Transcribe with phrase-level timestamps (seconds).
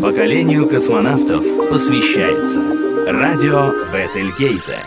[0.00, 2.60] Поколению космонавтов посвящается
[3.06, 4.82] радио Бетельгейзе.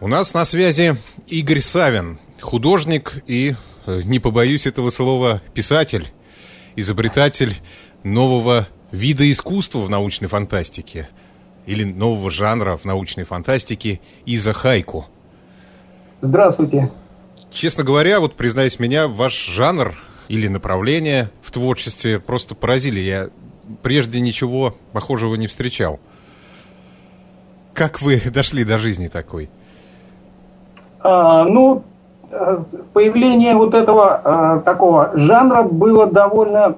[0.00, 0.96] У нас на связи
[1.28, 3.54] Игорь Савин, художник и,
[3.86, 6.08] э, не побоюсь этого слова, писатель,
[6.74, 7.54] изобретатель
[8.02, 11.08] нового вида искусства в научной фантастике
[11.64, 15.06] или нового жанра в научной фантастике изохайку.
[16.22, 16.90] Здравствуйте.
[17.52, 19.94] Честно говоря, вот признаюсь меня, ваш жанр
[20.28, 23.00] или направление в творчестве просто поразили.
[23.00, 23.28] Я
[23.82, 26.00] прежде ничего похожего не встречал.
[27.74, 29.50] Как вы дошли до жизни такой?
[31.00, 31.82] А, ну,
[32.30, 32.58] э,
[32.92, 36.76] появление вот этого а, такого жанра было довольно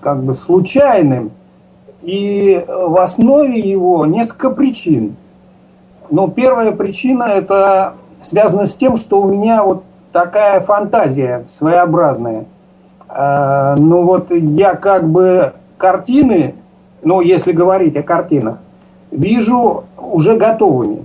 [0.00, 1.32] как бы случайным.
[2.02, 5.16] И в основе его несколько причин.
[6.10, 12.44] Но первая причина это связано с тем, что у меня вот такая фантазия своеобразная.
[13.08, 16.54] А, ну вот я как бы картины,
[17.02, 18.58] ну если говорить о картинах,
[19.10, 21.04] вижу уже готовыми.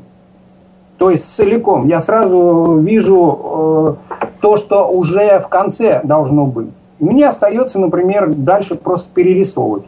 [0.98, 1.88] То есть целиком.
[1.88, 6.72] Я сразу вижу э, то, что уже в конце должно быть.
[7.00, 9.84] Мне остается, например, дальше просто перерисовывать.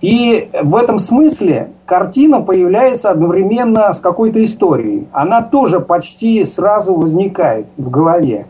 [0.00, 5.08] И в этом смысле картина появляется одновременно с какой-то историей.
[5.12, 8.46] Она тоже почти сразу возникает в голове.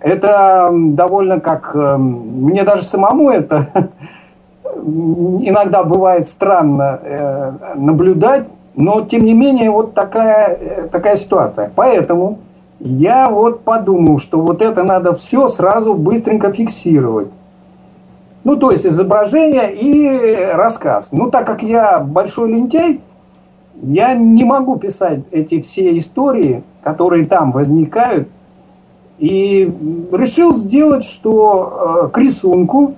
[0.00, 1.76] Это довольно как...
[1.76, 3.68] Эм, мне даже самому это
[4.64, 11.70] иногда бывает странно э, наблюдать, но тем не менее вот такая, э, такая ситуация.
[11.74, 12.38] Поэтому
[12.80, 17.28] я вот подумал, что вот это надо все сразу быстренько фиксировать.
[18.44, 21.12] Ну, то есть изображение и рассказ.
[21.12, 23.00] Ну, так как я большой лентяй,
[23.82, 28.28] я не могу писать эти все истории, которые там возникают.
[29.18, 29.72] И
[30.12, 32.96] решил сделать, что э, к рисунку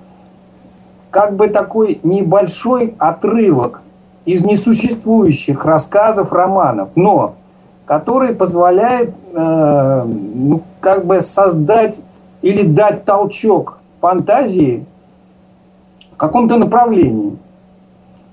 [1.11, 3.81] как бы такой небольшой отрывок
[4.25, 7.35] из несуществующих рассказов, романов, но
[7.85, 12.01] который позволяет э, ну, как бы создать
[12.41, 14.85] или дать толчок фантазии
[16.15, 17.37] в каком-то направлении.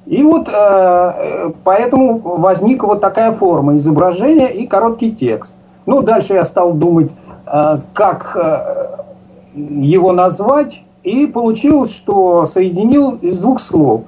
[0.06, 5.56] И вот э, э, поэтому возникла вот такая форма изображения и короткий текст.
[5.84, 7.10] Ну, дальше я стал думать,
[7.46, 8.86] э, как э,
[9.56, 14.02] его назвать, и получилось, что соединил из двух слов.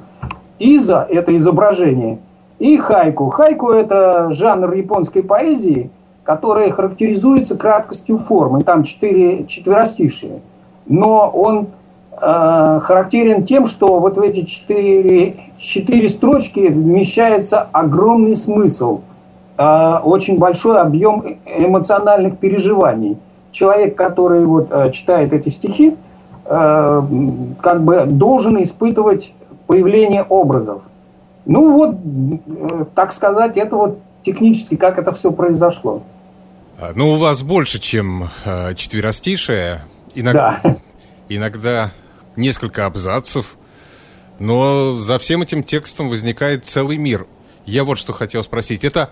[0.61, 2.21] Иза– это изображение,
[2.61, 3.31] и хайку.
[3.31, 5.91] Хайку– это жанр японской поэзии,
[6.23, 8.63] который характеризуется краткостью формы.
[8.63, 10.43] Там четыре четверостишие.
[10.87, 11.69] Но он
[12.17, 19.01] характерен тем, что вот в эти четыре, четыре строчки вмещается огромный смысл,
[19.59, 23.19] э, очень большой объем эмоциональных переживаний.
[23.51, 25.97] Человек, который вот э, читает эти стихи,
[26.47, 29.35] как бы должен испытывать
[29.67, 30.83] появление образов.
[31.47, 31.97] Ну вот,
[32.95, 36.03] так сказать, это вот технически, как это все произошло.
[36.81, 39.85] А, ну, у вас больше, чем э, четверостишее.
[40.15, 40.77] Иногда, да.
[41.29, 41.91] иногда
[42.37, 43.57] несколько абзацев,
[44.39, 47.27] но за всем этим текстом возникает целый мир.
[47.67, 48.85] Я вот что хотел спросить.
[48.85, 49.11] Это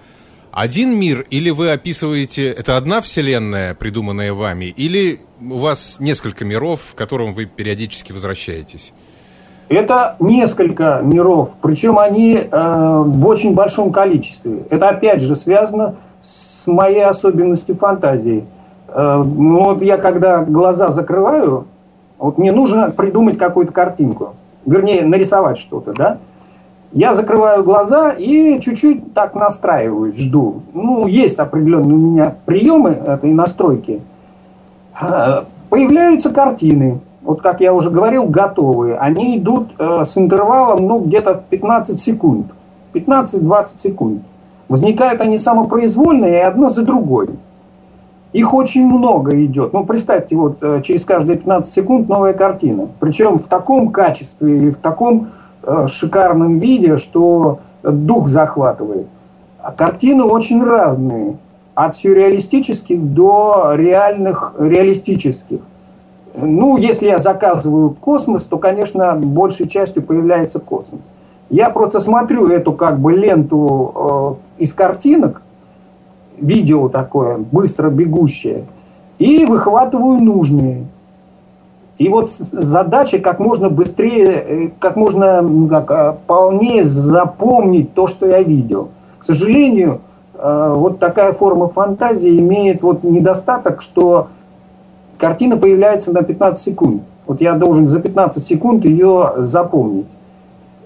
[0.52, 2.50] один мир или вы описываете...
[2.50, 8.92] Это одна вселенная, придуманная вами, или у вас несколько миров, в котором вы периодически возвращаетесь?
[9.68, 14.64] Это несколько миров, причем они э, в очень большом количестве.
[14.68, 18.44] Это опять же связано с моей особенностью фантазии.
[18.88, 21.66] Э, ну, вот я когда глаза закрываю,
[22.22, 24.34] вот мне нужно придумать какую-то картинку,
[24.64, 26.18] вернее, нарисовать что-то, да?
[26.92, 30.62] Я закрываю глаза и чуть-чуть так настраиваюсь, жду.
[30.72, 34.02] Ну, есть определенные у меня приемы этой настройки.
[35.00, 38.98] А, появляются картины, вот как я уже говорил, готовые.
[38.98, 42.46] Они идут э, с интервалом, ну, где-то 15 секунд.
[42.94, 44.22] 15-20 секунд.
[44.68, 47.30] Возникают они самопроизвольно и одно за другой.
[48.32, 49.72] Их очень много идет.
[49.72, 52.88] Ну, представьте, вот э, через каждые 15 секунд новая картина.
[52.98, 55.28] Причем в таком качестве и в таком
[55.62, 59.06] э, шикарном виде, что дух захватывает.
[59.60, 61.36] А картины очень разные.
[61.74, 65.60] От сюрреалистических до реальных, реалистических.
[66.34, 71.10] Ну, если я заказываю космос, то, конечно, большей частью появляется космос.
[71.50, 75.42] Я просто смотрю эту как бы ленту э, из картинок,
[76.42, 78.64] видео такое, быстро бегущее,
[79.18, 80.86] и выхватываю нужные.
[81.98, 88.26] И вот задача как можно быстрее, э, как можно как, а, полнее запомнить то, что
[88.26, 88.88] я видел.
[89.18, 90.00] К сожалению,
[90.34, 94.28] э, вот такая форма фантазии имеет вот недостаток, что
[95.18, 97.02] картина появляется на 15 секунд.
[97.26, 100.10] Вот я должен за 15 секунд ее запомнить.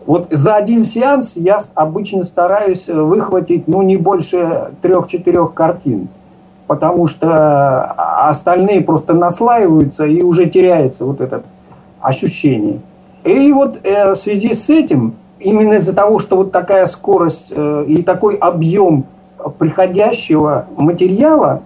[0.07, 6.09] Вот за один сеанс я обычно стараюсь выхватить, ну, не больше трех-четырех картин,
[6.69, 7.83] потому что
[8.29, 11.43] остальные просто наслаиваются и уже теряется вот это
[12.01, 12.81] ощущение.
[13.25, 17.85] И вот э, в связи с этим, именно из-за того, что вот такая скорость э,
[17.89, 19.07] и такой объем
[19.59, 21.63] приходящего материала,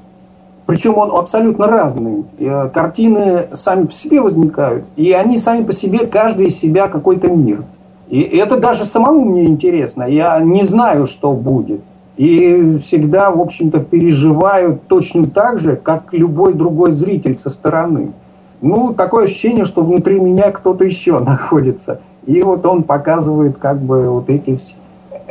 [0.64, 2.25] причем он абсолютно разный.
[2.38, 7.28] Э, картины сами по себе возникают, и они сами по себе, каждый из себя какой-то
[7.28, 7.64] мир–
[8.10, 10.02] и это даже самому мне интересно.
[10.02, 11.80] Я не знаю, что будет.
[12.16, 18.12] И всегда, в общем-то, переживаю точно так же, как любой другой зритель со стороны.
[18.60, 22.00] Ну, такое ощущение, что внутри меня кто-то еще находится.
[22.26, 24.58] И вот он показывает как бы вот эти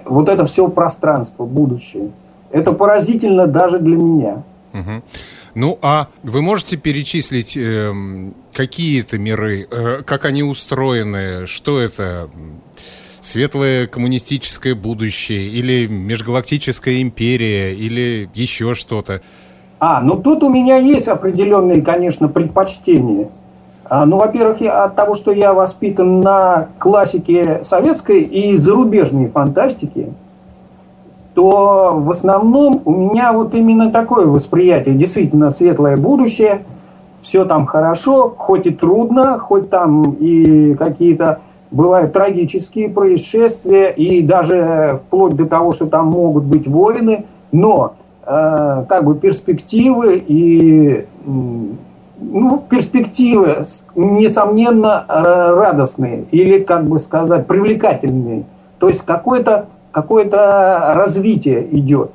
[0.05, 2.09] вот это все пространство, будущее.
[2.51, 4.43] Это поразительно даже для меня.
[4.73, 5.01] Угу.
[5.55, 7.93] Ну, а вы можете перечислить э,
[8.53, 12.29] какие-то миры, э, как они устроены, что это?
[13.21, 19.21] Светлое коммунистическое будущее или межгалактическая империя или еще что-то?
[19.79, 23.29] А, ну тут у меня есть определенные, конечно, предпочтения.
[23.89, 30.13] А, ну, во-первых, от того, что я воспитан на классике советской и зарубежной фантастики,
[31.33, 34.95] то в основном у меня вот именно такое восприятие.
[34.95, 36.63] Действительно, светлое будущее,
[37.21, 41.39] все там хорошо, хоть и трудно, хоть там и какие-то
[41.71, 47.93] бывают трагические происшествия, и даже вплоть до того, что там могут быть войны, но
[48.25, 51.05] э, как бы перспективы и
[52.21, 53.63] ну, перспективы,
[53.95, 58.43] несомненно, радостные или, как бы сказать, привлекательные.
[58.79, 59.01] То есть
[60.01, 62.11] какое-то какое развитие идет.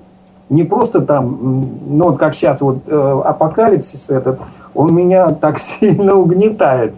[0.48, 1.38] Не просто там,
[1.86, 4.40] ну вот как сейчас вот э, апокалипсис этот,
[4.74, 6.94] он меня так сильно угнетает.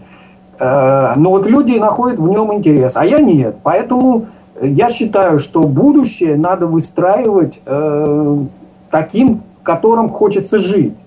[0.58, 3.56] Э, но вот люди находят в нем интерес, а я нет.
[3.62, 4.26] Поэтому
[4.60, 8.38] я считаю, что будущее надо выстраивать э,
[8.90, 10.98] таким, которым хочется жить.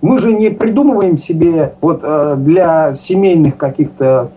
[0.00, 4.30] Мы же не придумываем себе вот э, для семейных каких-то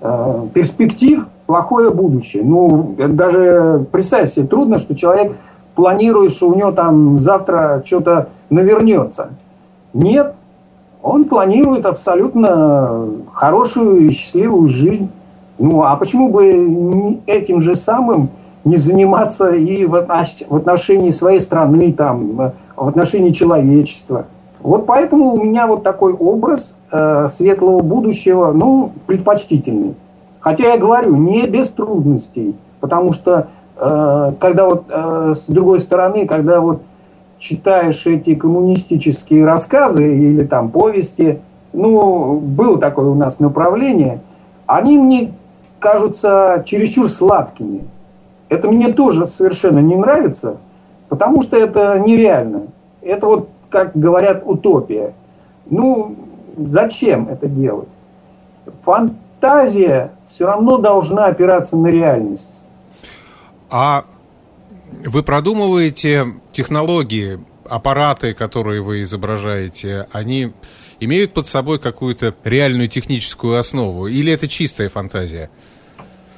[0.00, 2.42] э, перспектив плохое будущее.
[2.42, 5.36] Ну, даже представить себе трудно, что человек
[5.74, 9.30] планирует, что у него там завтра что-то навернется.
[9.92, 10.34] Нет,
[11.02, 15.10] он планирует абсолютно хорошую и счастливую жизнь.
[15.58, 18.30] Ну, а почему бы не этим же самым
[18.64, 22.36] не заниматься и в отношении своей страны, там,
[22.76, 24.26] в отношении человечества?
[24.60, 29.94] Вот поэтому у меня вот такой образ э, светлого будущего, ну, предпочтительный.
[30.44, 33.48] Хотя я говорю, не без трудностей, потому что
[33.78, 36.82] э, когда вот э, с другой стороны, когда вот
[37.38, 41.40] читаешь эти коммунистические рассказы или там повести,
[41.72, 44.20] ну, было такое у нас направление,
[44.66, 45.32] они мне
[45.78, 47.88] кажутся чересчур сладкими.
[48.50, 50.58] Это мне тоже совершенно не нравится,
[51.08, 52.64] потому что это нереально.
[53.00, 55.14] Это вот, как говорят, утопия.
[55.70, 56.16] Ну,
[56.58, 57.88] зачем это делать?
[59.40, 62.64] Фантазия все равно должна опираться на реальность.
[63.70, 64.04] А
[65.04, 70.52] вы продумываете технологии, аппараты, которые вы изображаете, они
[71.00, 74.06] имеют под собой какую-то реальную техническую основу?
[74.06, 75.50] Или это чистая фантазия?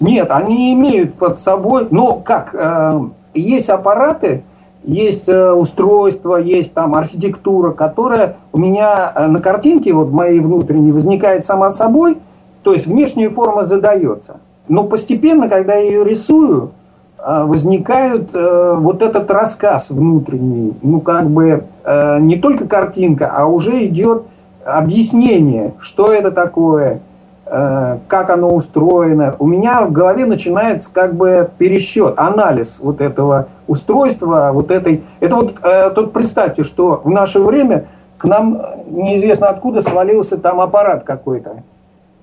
[0.00, 3.00] Нет, они имеют под собой, но как, э,
[3.34, 4.43] есть аппараты,
[4.84, 10.41] есть э, устройство, есть там архитектура, которая у меня э, на картинке, вот в моей
[10.41, 12.19] внутренней, возникает сама собой,
[12.67, 14.41] то есть внешняя форма задается.
[14.67, 16.73] Но постепенно, когда я ее рисую,
[17.17, 23.46] а, возникает э, вот этот рассказ внутренний, ну как бы э, не только картинка, а
[23.46, 24.25] уже идет
[24.65, 27.03] объяснение, что это такое,
[27.46, 29.37] э, как оно устроено.
[29.39, 35.05] У меня в голове начинается как бы пересчет, анализ вот этого устройства, вот этой.
[35.20, 35.55] Это вот
[35.94, 37.87] тут представьте, что в наше время
[38.19, 41.63] к нам неизвестно откуда свалился там аппарат какой-то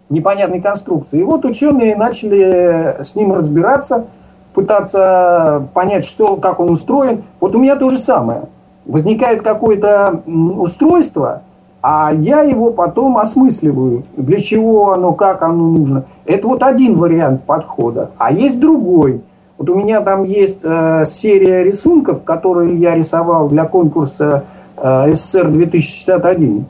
[0.10, 1.20] непонятной конструкции.
[1.20, 4.06] И вот ученые начали с ним разбираться–
[4.54, 7.24] пытаться понять, что, как он устроен.
[7.40, 8.44] Вот у меня то же самое.
[8.86, 11.42] Возникает какое-то устройство,
[11.82, 16.06] а я его потом осмысливаю, для чего оно, как оно нужно.
[16.26, 18.12] Это вот один вариант подхода.
[18.18, 19.22] А есть другой.
[19.58, 24.44] Вот у меня там есть э, серия рисунков, которые я рисовал для конкурса
[24.78, 26.66] э, СССР 2061.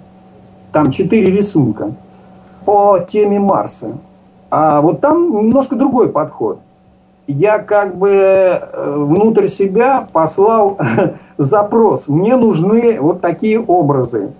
[0.71, 1.93] Там четыре рисунка
[2.65, 3.97] по теме Марса.
[4.49, 6.59] А вот там немножко другой подход
[7.27, 10.77] я как бы э, внутрь себя послал
[11.37, 12.07] запрос.
[12.09, 14.31] Мне нужны вот такие образы,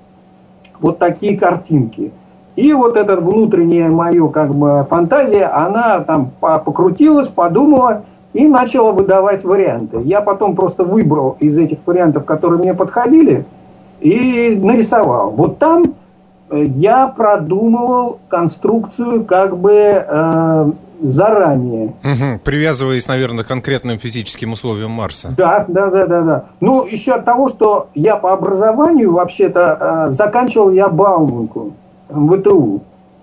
[0.80, 2.12] вот такие картинки.
[2.56, 8.04] И вот эта внутренняя мою как бы фантазия, она там покрутилась, подумала
[8.34, 10.02] и начала выдавать варианты.
[10.04, 13.46] Я потом просто выбрал из этих вариантов, которые мне подходили,
[14.02, 15.32] и нарисовал.
[15.32, 15.96] Вот там
[16.52, 20.72] я продумывал конструкцию как бы э,
[21.02, 21.94] заранее.
[22.04, 22.42] Угу.
[22.44, 25.34] Привязываясь, наверное, к конкретным физическим условиям Марса.
[25.36, 26.46] Да, да, да, да, да.
[26.62, 31.74] Ну, еще от того, что я по образованию вообще-то э, заканчивал я Бауманку.
[32.10, 32.82] ВТУ.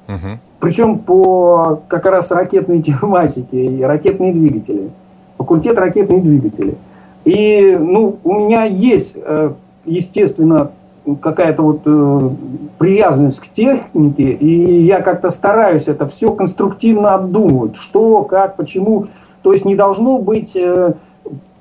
[0.09, 0.39] Угу.
[0.61, 4.91] Причем по как раз ракетной тематике и ракетные двигатели.
[5.39, 6.77] Факультет ракетные двигатели.
[7.25, 9.53] И ну, у меня есть, э,
[9.85, 10.73] естественно,
[11.17, 12.31] какая-то вот э,
[12.79, 19.07] привязанность к технике, и я как-то стараюсь это все конструктивно обдумывать, что, как, почему.
[19.43, 20.95] То есть не должно быть э,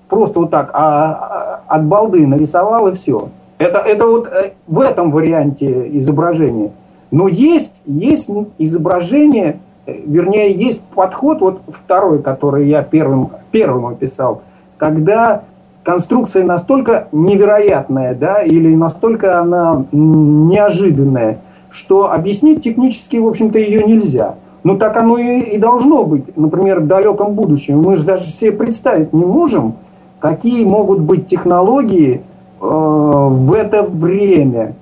[0.10, 3.30] просто вот так, а, а от балды нарисовал и все.
[3.58, 4.30] Это, это вот
[4.68, 6.72] в этом варианте изображения.
[7.12, 14.44] Но есть, есть изображение, э, вернее, есть подход, вот второй, который я первым, первым описал,
[14.78, 15.44] когда
[15.90, 21.40] конструкция настолько невероятная, да, или настолько она неожиданная,
[21.72, 24.36] что объяснить технически, в общем-то, ее нельзя.
[24.64, 27.82] Но так оно и, и должно быть, например, в далеком будущем.
[27.82, 29.78] Мы же даже себе представить не можем,
[30.20, 32.22] какие могут быть технологии э,
[32.62, 34.76] в это время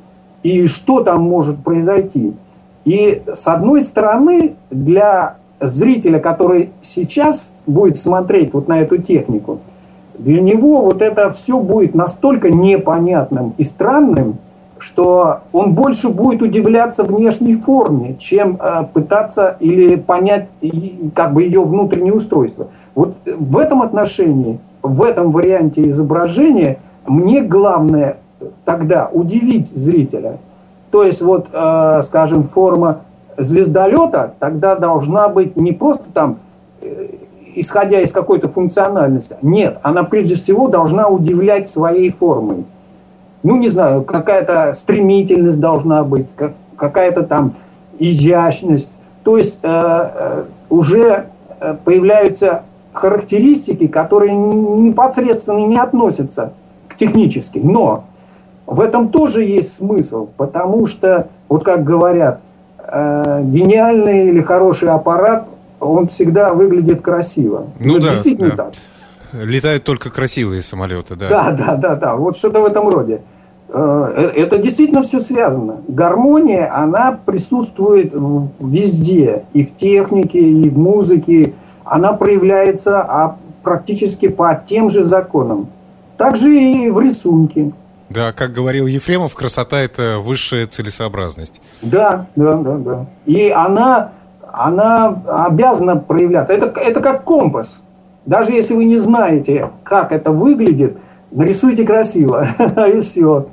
[0.43, 2.33] и что там может произойти.
[2.83, 9.59] И с одной стороны, для зрителя, который сейчас будет смотреть вот на эту технику,
[10.17, 14.37] для него вот это все будет настолько непонятным и странным,
[14.79, 20.47] что он больше будет удивляться внешней форме, чем э, пытаться или понять
[21.15, 22.67] как бы ее внутреннее устройство.
[22.93, 28.17] Вот в этом отношении, в этом варианте изображения мне главное
[28.65, 30.37] тогда удивить зрителя.
[30.91, 33.01] То есть, вот, э, скажем, форма
[33.37, 36.37] звездолета тогда должна быть не просто там,
[36.81, 37.07] э,
[37.59, 39.37] исходя из какой-то функциональности.
[39.41, 42.65] Нет, она прежде всего должна удивлять своей формой.
[43.43, 47.53] Ну, не знаю, какая-то стремительность должна быть, как, какая-то там
[47.99, 48.93] изящность.
[49.23, 51.27] То есть э, э уже
[51.61, 56.51] э, появляются характеристики, которые непосредственно не относятся
[56.89, 57.71] к техническим.
[57.71, 58.03] Но
[58.65, 62.41] в этом тоже есть смысл, потому что, вот как говорят,
[62.79, 65.47] э, гениальный или хороший аппарат,
[65.79, 67.67] он всегда выглядит красиво.
[67.79, 68.55] Ну Это да, действительно да.
[68.65, 68.73] так.
[69.33, 71.29] Летают только красивые самолеты, да.
[71.29, 72.15] Да, да, да, да.
[72.15, 73.21] Вот что-то в этом роде.
[73.69, 75.81] Э, э, это действительно все связано.
[75.87, 78.13] Гармония, она присутствует
[78.59, 79.43] везде.
[79.53, 81.53] И в технике, и в музыке.
[81.83, 85.69] Она проявляется а практически по тем же законам.
[86.17, 87.73] Также и в рисунке.
[88.09, 91.61] Да, как говорил Ефремов, красота– это высшая целесообразность.
[91.81, 93.05] Да, да, да, да.
[93.25, 94.13] И она,
[94.57, 96.53] она обязана проявляться.
[96.53, 97.85] Это, это как компас.
[98.25, 100.97] Даже если вы не знаете, как это выглядит,
[101.31, 102.47] нарисуйте красиво,
[102.93, 103.47] и все.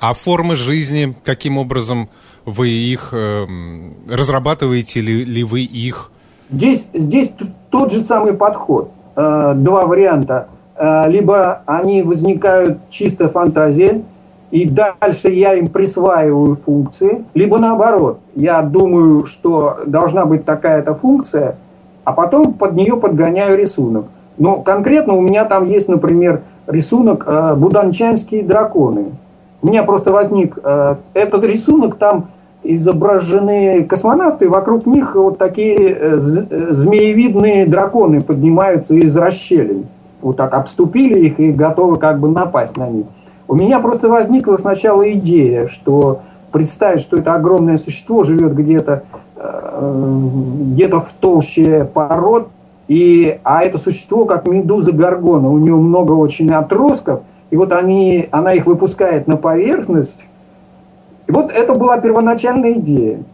[0.00, 2.10] А формы жизни, каким образом
[2.44, 3.46] вы их э,
[4.08, 6.10] разрабатываете, ли, ли вы их?
[6.50, 7.34] Здесь, здесь
[7.70, 8.90] тот же самый подход.
[9.16, 10.48] Э, два варианта–
[10.80, 14.02] Э, либо они возникают чисто фантазия,
[14.50, 21.56] и дальше я им присваиваю функции, либо наоборот, я думаю, что должна быть такая-то функция,
[22.04, 24.06] а потом под нее подгоняю рисунок.
[24.38, 29.12] Но конкретно у меня там есть, например, рисунок э, «Буданчанские драконы».
[29.62, 32.28] У меня просто возник э, этот рисунок, там
[32.62, 39.86] изображены космонавты, вокруг них вот такие э, змеевидные драконы поднимаются из расщелин
[40.22, 43.06] вот так обступили их и готовы как бы напасть на них.
[43.50, 46.20] У меня просто возникла сначала идея, что
[46.52, 49.02] представить, что это огромное существо живет где-то
[49.34, 50.20] э,
[50.70, 52.46] где-то в толще пород,
[52.86, 58.28] и, а это существо, как медуза Гаргона, у нее много очень отростков, и вот они,
[58.30, 60.28] она их выпускает на поверхность.
[61.26, 63.24] И вот это была первоначальная идея.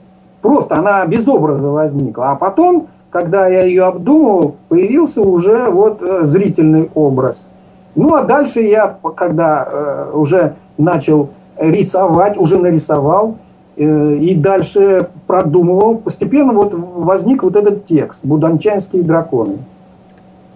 [0.41, 2.31] Просто она без образа возникла.
[2.31, 7.51] А потом когда я ее обдумывал, появился уже вот э, зрительный образ.
[7.97, 13.39] Ну а дальше я, когда э, уже начал рисовать, уже нарисовал,
[13.77, 19.59] э, и дальше продумывал, постепенно вот возник вот этот текст «Буданчанские драконы».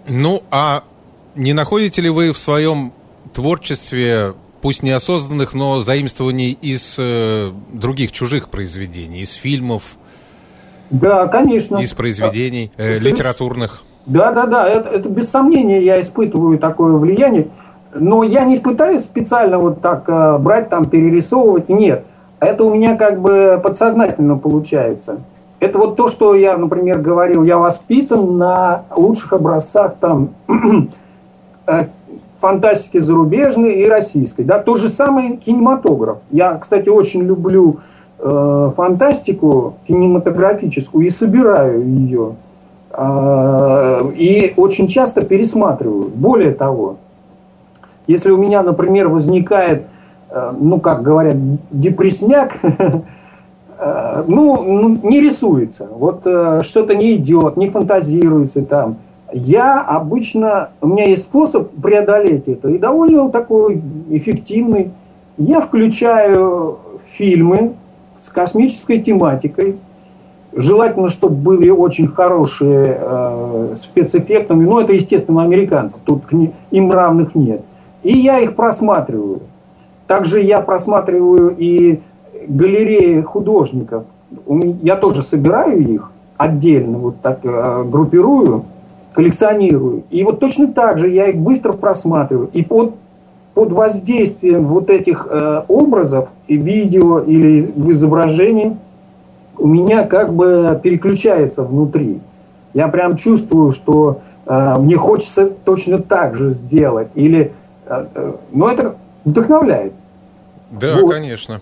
[0.07, 0.85] Ну, а
[1.35, 2.93] не находите ли вы в своем
[3.33, 9.97] творчестве, пусть неосознанных, но заимствований из э, других чужих произведений, из фильмов,
[10.91, 11.79] да, конечно.
[11.79, 13.85] Из произведений э, литературных.
[14.07, 17.49] Да, да, да, это, это без сомнения я испытываю такое влияние.
[17.95, 21.69] Но я не пытаюсь специально вот так э, брать, там, перерисовывать.
[21.69, 22.05] Нет.
[22.41, 25.19] это у меня как бы подсознательно получается.
[25.59, 30.31] Это вот то, что я, например, говорил, я воспитан на лучших образцах там
[31.67, 31.87] э,
[32.37, 34.43] фантастики зарубежной и российской.
[34.43, 34.59] Да?
[34.59, 36.19] То же самое кинематограф.
[36.31, 37.81] Я, кстати, очень люблю
[38.19, 42.37] э, фантастику кинематографическую и собираю ее.
[43.01, 46.09] Э, и очень часто пересматриваю.
[46.09, 46.97] Более того,
[48.07, 49.85] если у меня, например, возникает,
[50.29, 51.37] э, ну, как говорят,
[51.71, 52.59] депресняк,
[53.79, 55.89] э, ну, ну, не рисуется.
[55.91, 58.97] Вот э, что-то не идет, не фантазируется там–
[59.33, 63.81] я обычно, у меня есть способ преодолеть это, и довольно такой
[64.11, 64.91] эффективный.
[65.37, 67.75] Я включаю фильмы
[68.19, 69.77] с космической тематикой,
[70.53, 76.25] желательно, чтобы были очень хорошие э, спецэффектами, но это, естественно, американцы, тут
[76.71, 77.63] им равных нет.
[78.03, 79.41] И я их просматриваю.
[80.07, 82.01] Также я просматриваю и
[82.49, 84.05] галереи художников.
[84.83, 88.65] Я тоже собираю их отдельно, вот так э, группирую
[89.13, 90.05] коллекционирую.
[90.11, 92.49] И вот точно так же я их быстро просматриваю.
[92.53, 92.95] И под,
[93.55, 98.77] под воздействием вот этих э, образов, и видео или в изображении,
[99.61, 102.21] у меня как бы переключается внутри.
[102.75, 107.11] Я прям чувствую, что э, мне хочется точно так же сделать.
[107.15, 107.53] Или,
[107.87, 109.93] э, э, но это вдохновляет.
[110.71, 111.13] Да, вот.
[111.13, 111.61] конечно.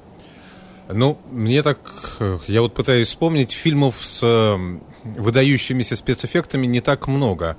[0.90, 1.78] Ну, мне так...
[2.20, 4.56] Э, я вот пытаюсь вспомнить фильмов с
[5.04, 7.56] выдающимися спецэффектами не так много.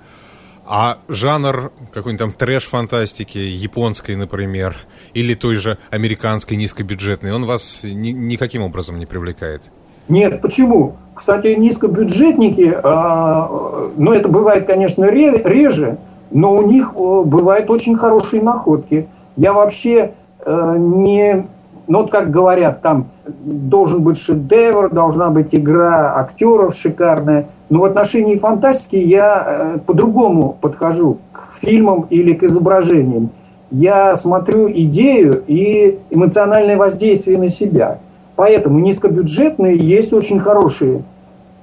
[0.66, 4.78] А жанр какой-нибудь там трэш-фантастики, японской, например,
[5.16, 9.64] или той же американской низкобюджетной, он вас ни, никаким образом не привлекает?
[10.10, 10.94] Нет, почему?
[11.14, 15.98] Кстати, низкобюджетники, э, ну это бывает, конечно, реже,
[16.32, 19.08] но у них бывают очень хорошие находки.
[19.36, 20.14] Я вообще
[20.46, 21.46] э, не
[21.90, 27.48] ну вот как говорят, там должен быть шедевр, должна быть игра актеров шикарная.
[27.70, 29.44] Но в отношении фантастики я
[29.76, 33.32] э, по-другому подхожу к фильмам или к изображениям.
[33.72, 37.98] Я смотрю идею и эмоциональное воздействие на себя.
[38.40, 41.04] Поэтому низкобюджетные есть очень хорошие.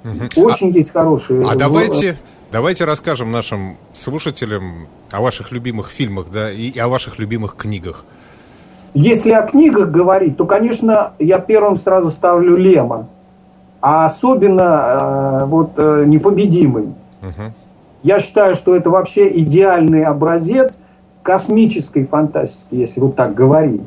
[0.05, 0.45] Угу.
[0.45, 1.43] Очень а, есть хорошие.
[1.43, 2.19] А давайте,
[2.53, 8.05] давайте расскажем нашим слушателям о ваших любимых фильмах, да, и о ваших любимых книгах.
[8.93, 13.09] Если о книгах говорить, то, конечно, я первым сразу ставлю Лема.
[13.81, 16.89] А особенно э, вот э, непобедимый.
[17.23, 17.55] Угу.
[18.03, 20.79] Я считаю, что это вообще идеальный образец
[21.23, 23.81] космической фантастики, если вот так говорить.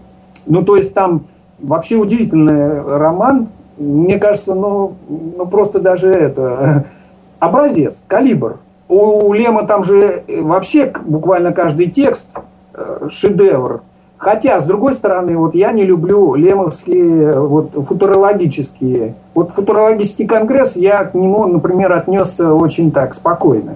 [0.47, 1.28] Ну, то есть там
[1.61, 3.49] вообще удивительный роман.
[3.77, 6.85] Мне кажется, ну, ну просто даже это
[7.39, 8.57] образец, калибр.
[8.87, 12.37] У, у Лема там же вообще буквально каждый текст
[12.73, 13.81] э, шедевр.
[14.17, 19.15] Хотя, с другой стороны, вот я не люблю лемовские вот, футурологические.
[19.33, 23.75] Вот футурологический конгресс, я к нему, например, отнесся очень так спокойно.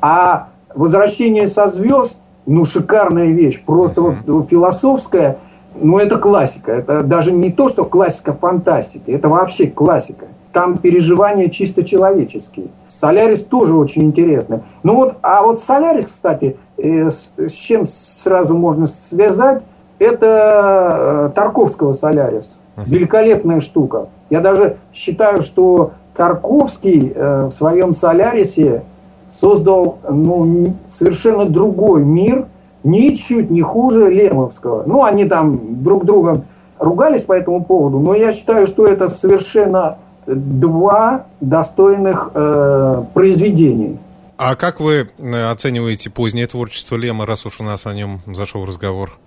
[0.00, 5.38] А «Возвращение со звезд» ну, шикарная вещь, просто вот философская,
[5.74, 6.72] ну, это классика.
[6.72, 10.26] Это даже не то, что классика фантастики, это вообще классика.
[10.52, 12.66] Там переживания чисто человеческие.
[12.86, 14.60] Солярис тоже очень интересный.
[14.82, 19.64] Ну вот, а вот Солярис, кстати, э, с, с чем сразу можно связать,
[19.98, 22.58] это э, Тарковского «Солярис».
[22.76, 24.08] Великолепная штука.
[24.30, 28.82] Я даже считаю, что Тарковский э, в своем «Солярисе»
[29.28, 32.46] создал ну, совершенно другой мир,
[32.84, 34.84] ничуть не хуже Лемовского.
[34.86, 36.44] Ну, они там друг другом
[36.78, 43.98] ругались по этому поводу, но я считаю, что это совершенно два достойных э, произведения.
[44.36, 48.64] А как вы э, оцениваете позднее творчество Лема, раз уж у нас о нем зашел
[48.64, 49.18] разговор?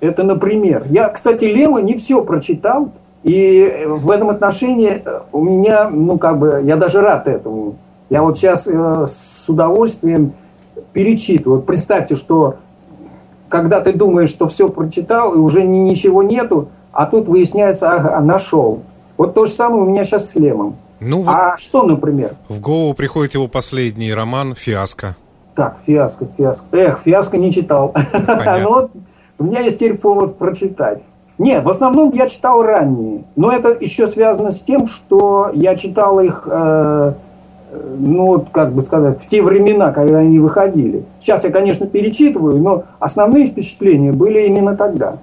[0.00, 0.84] Это, например.
[0.90, 2.92] Я, кстати, Лема не все прочитал,
[3.22, 7.76] и в этом отношении э, у меня, ну, как бы, я даже рад этому.
[8.08, 10.32] Я вот сейчас э, с удовольствием
[10.92, 11.58] перечитываю.
[11.58, 12.56] Вот представьте, что
[13.48, 18.20] когда ты думаешь, что все прочитал, и уже ни, ничего нету, а тут выясняется, ага,
[18.20, 18.82] нашел.
[19.16, 20.76] Вот то же самое у меня сейчас с Лемом.
[21.00, 22.36] Ну, вот а что, например?
[22.48, 25.16] В голову приходит его последний роман «Фиаско».
[25.54, 26.64] Так, «Фиаско», «Фиаско».
[26.72, 27.94] Эх, «Фиаско» не читал.
[28.62, 28.90] Ну вот
[29.38, 31.04] у меня есть теперь повод прочитать.
[31.38, 33.24] Нет, в основном я читал ранние.
[33.36, 37.12] Но это еще связано с тем, что я читал их, э,
[37.98, 41.04] ну, как бы сказать, в те времена, когда они выходили.
[41.18, 45.18] Сейчас я, конечно, перечитываю, но основные впечатления были именно тогда.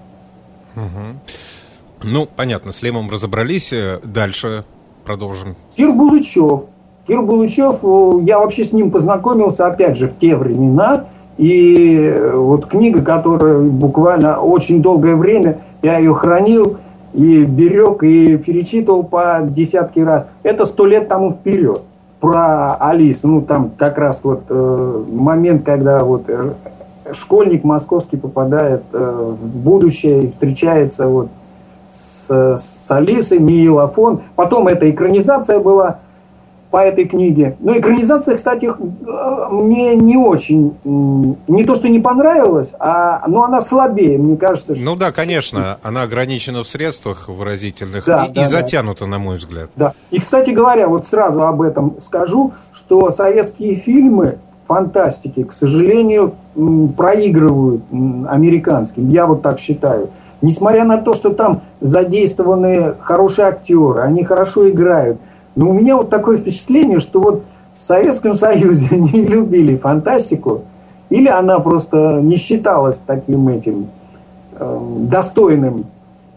[0.76, 2.04] Угу.
[2.04, 3.72] Ну, понятно, с Лемом разобрались.
[3.74, 4.66] Э, дальше
[5.06, 5.56] продолжим.
[5.76, 6.66] Кир Булычев.
[7.08, 11.06] Кир Булычев, э, я вообще с ним познакомился, опять же, в те времена–
[11.38, 16.78] и вот книга, которая буквально очень долгое время, я ее хранил,
[17.14, 20.28] и берег, и перечитывал по десятки раз.
[20.44, 21.82] Это сто лет тому вперед.
[22.24, 26.54] Про Алис, ну там как раз вот э, момент, когда вот э,
[27.12, 31.28] школьник московский попадает э, в будущее и встречается вот
[31.84, 34.22] с, с Алисой, Миил Афон.
[34.38, 36.00] Потом эта экранизация была
[36.74, 37.56] по этой книге.
[37.60, 38.68] Но экранизация, кстати,
[39.52, 44.74] мне не очень, не то что не понравилась, а, но она слабее, мне кажется.
[44.84, 49.12] Ну да, конечно, она ограничена в средствах выразительных да, и, да, и затянута, да.
[49.12, 49.70] на мой взгляд.
[49.76, 49.94] Да.
[50.10, 56.34] И, кстати говоря, вот сразу об этом скажу, что советские фильмы фантастики, к сожалению,
[56.98, 59.10] проигрывают американским.
[59.10, 60.10] Я вот так считаю.
[60.42, 65.20] Несмотря на то, что там задействованы хорошие актеры, они хорошо играют–
[65.56, 67.44] но у меня вот такое впечатление, что вот
[67.76, 70.64] в Советском Союзе не любили фантастику,
[71.10, 73.90] или она просто не считалась таким этим
[74.54, 75.86] э, достойным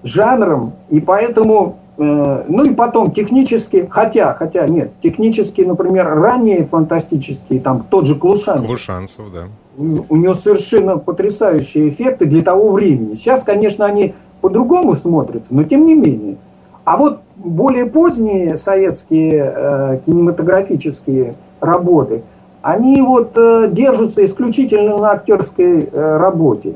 [0.03, 7.61] жанром, и поэтому, э, ну и потом технически, хотя, хотя нет, технически, например, ранние фантастические,
[7.61, 8.69] там тот же Клушанцев.
[8.69, 9.45] Клушанцев, да.
[9.79, 13.15] У него совершенно потрясающие эффекты для того времени.
[13.15, 16.37] Сейчас, конечно, они по-другому смотрятся, но тем не менее.
[16.85, 22.22] А вот более поздние советские э, кинематографические работы,
[22.62, 26.75] они вот э, держатся исключительно на актерской э, работе.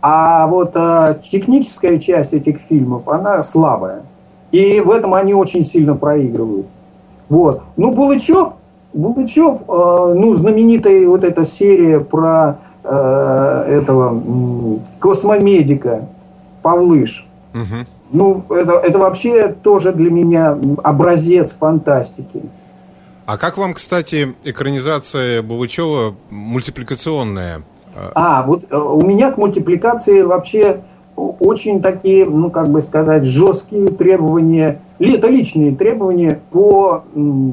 [0.00, 4.02] А вот э, техническая часть этих фильмов, она слабая.
[4.52, 6.66] И в этом они очень сильно проигрывают.
[7.28, 7.62] Вот.
[7.76, 8.54] Ну, Булычев,
[8.92, 16.06] Булычев, э, ну, знаменитая вот эта серия про э, этого э, космомедика
[16.62, 17.26] Павлыш.
[17.54, 17.86] Угу.
[18.10, 22.42] Ну, это, это вообще тоже для меня образец фантастики.
[23.26, 27.62] А как вам, кстати, экранизация Булычева мультипликационная?
[28.14, 30.80] А, вот э, у меня к мультипликации вообще
[31.16, 37.04] очень такие, ну, как бы сказать, жесткие требования, это личные требования по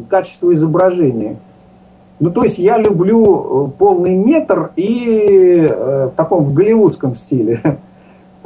[0.10, 1.40] качеству изображения.
[2.20, 7.60] Ну, то есть я люблю э, полный метр и э, в таком в голливудском стиле.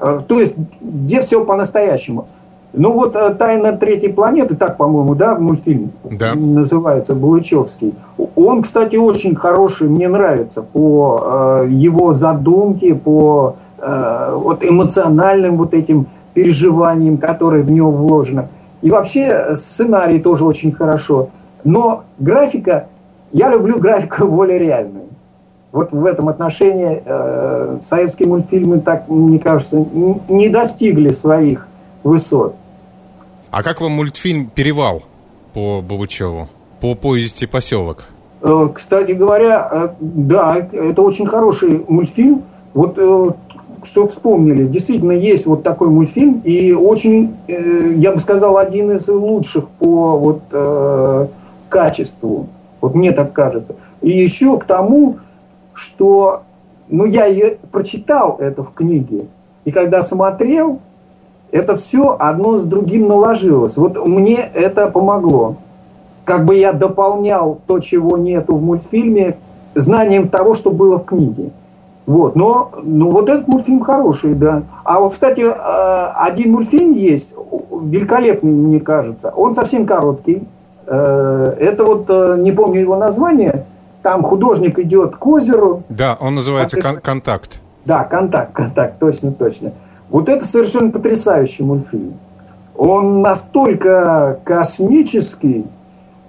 [0.01, 2.27] Э, то есть, где все по-настоящему.
[2.73, 6.35] Ну вот э, «Тайна третьей планеты», так, по-моему, да, мультфильм да.
[6.35, 7.95] называется, Булычевский.
[8.35, 15.73] Он, кстати, очень хороший, мне нравится по э, его задумке, по э, вот эмоциональным вот
[15.73, 18.49] этим переживаниям, которые в него вложены.
[18.83, 21.29] И вообще сценарий тоже очень хорошо.
[21.63, 22.87] Но графика,
[23.31, 25.05] я люблю графику более реальную.
[25.71, 29.85] Вот в этом отношении э, советские мультфильмы, так, мне кажется,
[30.27, 31.67] не достигли своих
[32.03, 32.55] высот.
[33.51, 35.03] А как вам мультфильм «Перевал»
[35.53, 36.47] по Бабучеву?
[36.81, 38.05] По повести «Поселок»?
[38.41, 42.43] Э, кстати говоря, э, да, это очень хороший мультфильм.
[42.73, 43.25] Вот э,
[43.83, 49.07] что вспомнили, действительно есть вот такой мультфильм, и очень, э, я бы сказал, один из
[49.07, 51.27] лучших по вот, э,
[51.69, 52.47] качеству.
[52.81, 53.75] Вот мне так кажется.
[54.01, 55.17] И еще к тому,
[55.79, 56.43] что,
[56.87, 59.27] ну, я ее прочитал это в книге,
[59.65, 60.79] и когда смотрел,
[61.51, 63.77] это все одно с другим наложилось.
[63.77, 65.55] Вот мне это помогло.
[66.25, 69.37] Как бы я дополнял то, чего нету в мультфильме,
[69.73, 71.51] знанием того, что было в книге.
[72.05, 74.63] Вот, но ну, вот этот мультфильм хороший, да.
[74.83, 77.35] А вот, кстати, э, один мультфильм есть,
[77.71, 79.31] великолепный, мне кажется.
[79.35, 80.47] Он совсем короткий.
[80.87, 83.65] Э, это вот, э, не помню его название,
[84.01, 85.83] там художник идет к озеру.
[85.89, 87.59] Да, он называется а кон- «Контакт».
[87.85, 89.73] Да, «Контакт», «Контакт», точно, точно.
[90.09, 92.13] Вот это совершенно потрясающий мультфильм.
[92.77, 95.67] Он настолько космический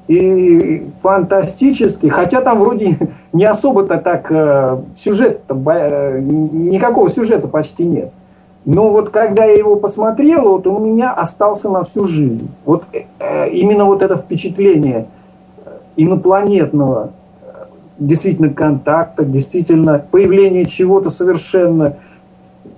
[0.09, 2.99] и фантастический, хотя там вроде
[3.33, 8.13] не особо-то так э, сюжет э, никакого сюжета почти нет.
[8.65, 12.51] Но вот когда я его посмотрел, вот у меня остался на всю жизнь.
[12.65, 15.07] Вот э, именно вот это впечатление
[15.97, 17.13] инопланетного
[18.01, 21.99] действительно контакта, действительно появление чего-то совершенно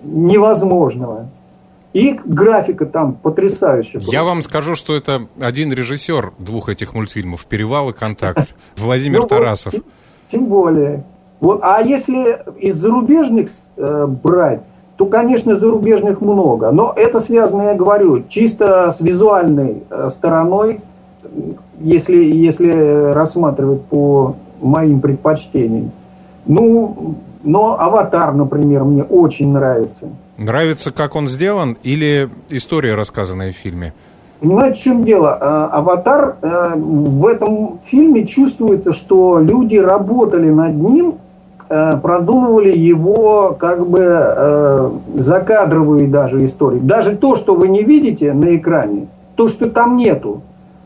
[0.03, 1.29] невозможного.
[1.93, 4.01] И графика там потрясающая.
[4.01, 9.27] Я вам скажу, что это один режиссер двух этих мультфильмов «Перевал» и «Контакт» Владимир ну,
[9.27, 9.75] Тарасов.
[10.27, 11.05] Тем более.
[11.41, 14.63] Вот, а если из зарубежных э, брать,
[14.97, 16.71] то, конечно, зарубежных много.
[16.71, 20.81] Но это связано, я говорю, чисто с визуальной э, стороной,
[21.81, 25.91] если, если рассматривать по моим предпочтениям.
[26.47, 30.09] Ну, но «Аватар», например, мне очень нравится.
[30.39, 33.93] Нравится, как он сделан, или история, рассказанная в фильме?
[34.41, 35.39] Понимаете, в чем дело?
[35.41, 41.19] Э, «Аватар» э, в этом фильме чувствуется, что люди работали над ним
[41.69, 46.81] э, продумывали его как бы закадровые даже истории.
[46.81, 50.43] Даже то, что вы не видите на экране, то, что там нету,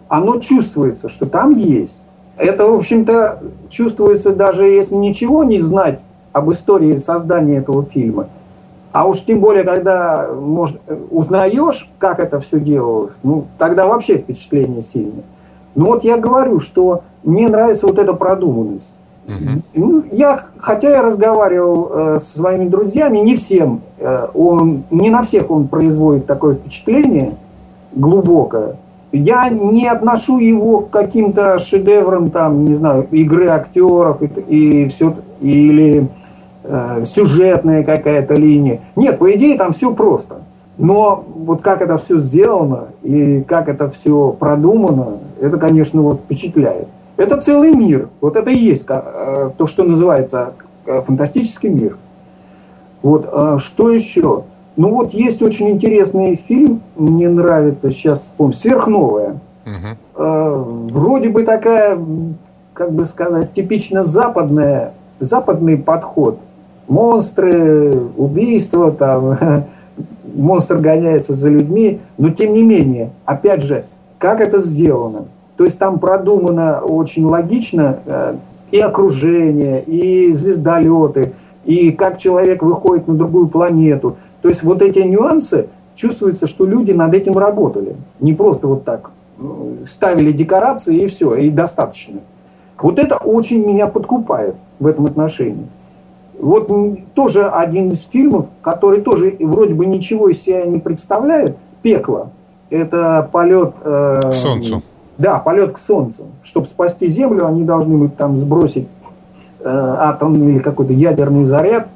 [0.09, 2.06] оно чувствуется, что там есть.
[2.37, 8.29] Это, в общем-то, чувствуется даже если ничего не знать об истории создания этого фильма.
[8.92, 14.83] А уж тем более, когда может, узнаешь, как это все делалось, ну, тогда вообще впечатление
[14.83, 15.25] сильное.
[15.75, 18.96] Но вот я говорю, что мне нравится вот эта продуманность.
[19.75, 25.22] Ну, я, хотя я разговаривал э, со своими друзьями, не всем, э, он, не на
[25.22, 27.37] всех он производит такое впечатление
[27.92, 28.77] глубокое.
[29.12, 35.14] Я не отношу его к каким-то шедеврам, там, не знаю, игры актеров и, и все,
[35.40, 36.09] или
[36.64, 38.81] э, сюжетная какая-то линия.
[38.97, 40.42] Нет, по идее там все просто.
[40.79, 46.88] Но вот как это все сделано и как это все продумано, это, конечно, вот впечатляет.
[47.16, 48.09] Это целый мир.
[48.21, 50.53] Вот это и есть э, то, что называется
[50.85, 51.97] э, фантастический мир.
[53.03, 53.29] Вот.
[53.33, 54.45] А что еще?
[54.77, 59.41] Ну вот есть очень интересный фильм, мне нравится, сейчас вспомню, «Сверхновая».
[59.65, 60.89] Угу.
[60.93, 61.99] Вроде бы такая,
[62.73, 66.39] как бы сказать, типично западная, западный подход.
[66.89, 69.37] Монстры, убийства, там,
[70.35, 73.87] монстр гоняется за людьми, но тем не менее, опять же,
[74.19, 75.25] как это сделано?
[75.57, 78.37] То есть там продумано очень логично э,
[78.71, 81.33] и окружение, и звездолеты,
[81.67, 84.17] и как человек выходит на другую планету.
[84.41, 87.97] То есть вот эти нюансы, чувствуется, что люди над этим работали.
[88.21, 92.21] Не просто вот так ну, ставили декорации и все, и достаточно.
[92.81, 95.67] Вот это очень меня подкупает в этом отношении.
[96.39, 96.71] Вот
[97.15, 102.31] тоже один из фильмов, который тоже вроде бы ничего из себя не представляет, «Пекло».
[102.69, 103.75] Это полет...
[103.83, 104.83] Э, к Солнцу.
[105.19, 106.25] Да, полет к Солнцу.
[106.43, 108.87] Чтобы спасти Землю, они должны быть там сбросить
[109.64, 111.88] атомный или какой-то ядерный заряд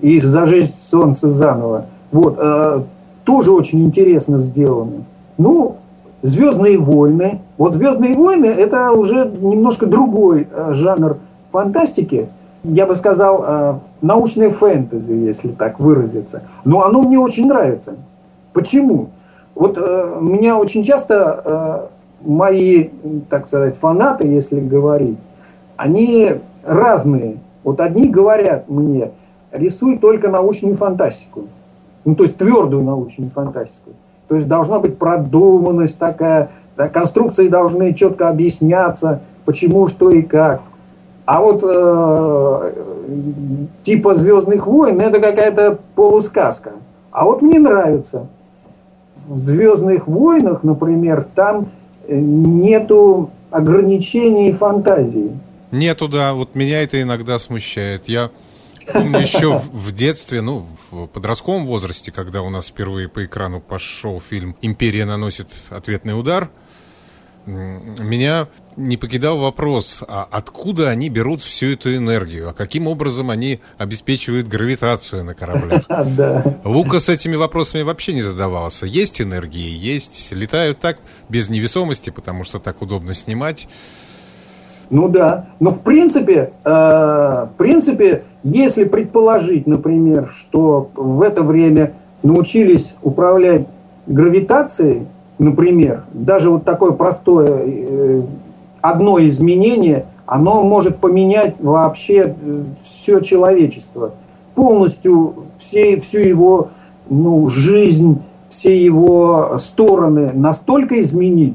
[0.00, 1.86] и зажечь Солнце заново.
[2.12, 2.82] Вот, э,
[3.24, 5.04] тоже очень интересно сделано.
[5.38, 5.76] Ну,
[6.22, 7.40] Звездные войны.
[7.58, 12.28] Вот Звездные войны это уже немножко другой э, жанр фантастики.
[12.64, 16.42] Я бы сказал, э, научной фэнтези, если так выразиться.
[16.64, 17.96] Но оно мне очень нравится.
[18.52, 19.10] Почему?
[19.54, 22.88] Вот э, меня очень часто э, мои,
[23.28, 25.18] так сказать, фанаты, если говорить,
[25.76, 27.38] они разные.
[27.64, 29.10] Вот одни говорят мне,
[29.52, 31.44] рисуй только научную фантастику.
[32.04, 33.90] Ну, то есть твердую научную фантастику.
[34.28, 40.62] То есть должна быть продуманность такая, да, конструкции должны четко объясняться, почему, что и как.
[41.24, 42.72] А вот э,
[43.82, 46.72] типа Звездных войн это какая-то полусказка.
[47.10, 48.28] А вот мне нравится.
[49.26, 51.68] В Звездных войнах, например, там
[52.08, 55.32] нету ограничений фантазии.
[55.76, 56.32] Нету, да.
[56.32, 58.08] Вот меня это иногда смущает.
[58.08, 58.30] Я
[58.92, 64.20] помню еще в детстве, ну, в подростковом возрасте, когда у нас впервые по экрану пошел
[64.20, 66.50] фильм «Империя наносит ответный удар»,
[67.46, 73.60] меня не покидал вопрос, а откуда они берут всю эту энергию, а каким образом они
[73.78, 75.84] обеспечивают гравитацию на кораблях.
[76.64, 78.84] Лука с этими вопросами вообще не задавался.
[78.84, 83.68] Есть энергии, есть, летают так без невесомости, потому что так удобно снимать.
[84.88, 91.94] Ну да, но в принципе, э, в принципе, если предположить, например, что в это время
[92.22, 93.66] научились управлять
[94.06, 95.06] гравитацией,
[95.38, 98.22] например, даже вот такое простое э,
[98.80, 104.12] одно изменение, оно может поменять вообще э, все человечество.
[104.54, 106.68] Полностью все, всю его
[107.10, 111.54] ну, жизнь, все его стороны настолько изменить,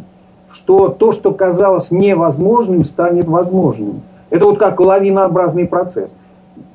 [0.51, 4.01] что то, что казалось невозможным, станет возможным.
[4.29, 6.15] Это вот как лавинообразный процесс.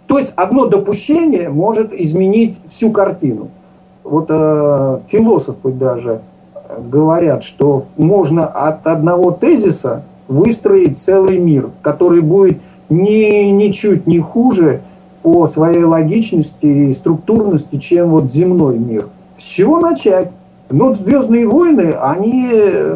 [0.06, 3.48] То есть одно допущение может изменить всю картину.
[4.04, 6.20] Вот э, философы даже
[6.78, 14.82] говорят, что можно от одного тезиса выстроить целый мир, который будет ни, ничуть не хуже
[15.22, 19.08] по своей логичности и структурности, чем вот земной мир.
[19.36, 20.30] С чего начать?
[20.68, 22.94] Ну, «Звездные войны», они э,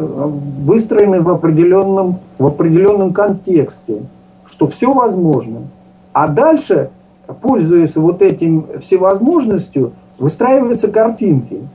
[0.63, 4.03] выстроены в определенном, в определенном контексте,
[4.45, 5.61] что все возможно.
[6.11, 6.89] А дальше,
[7.41, 11.61] пользуясь вот этим всевозможностью, выстраиваются картинки–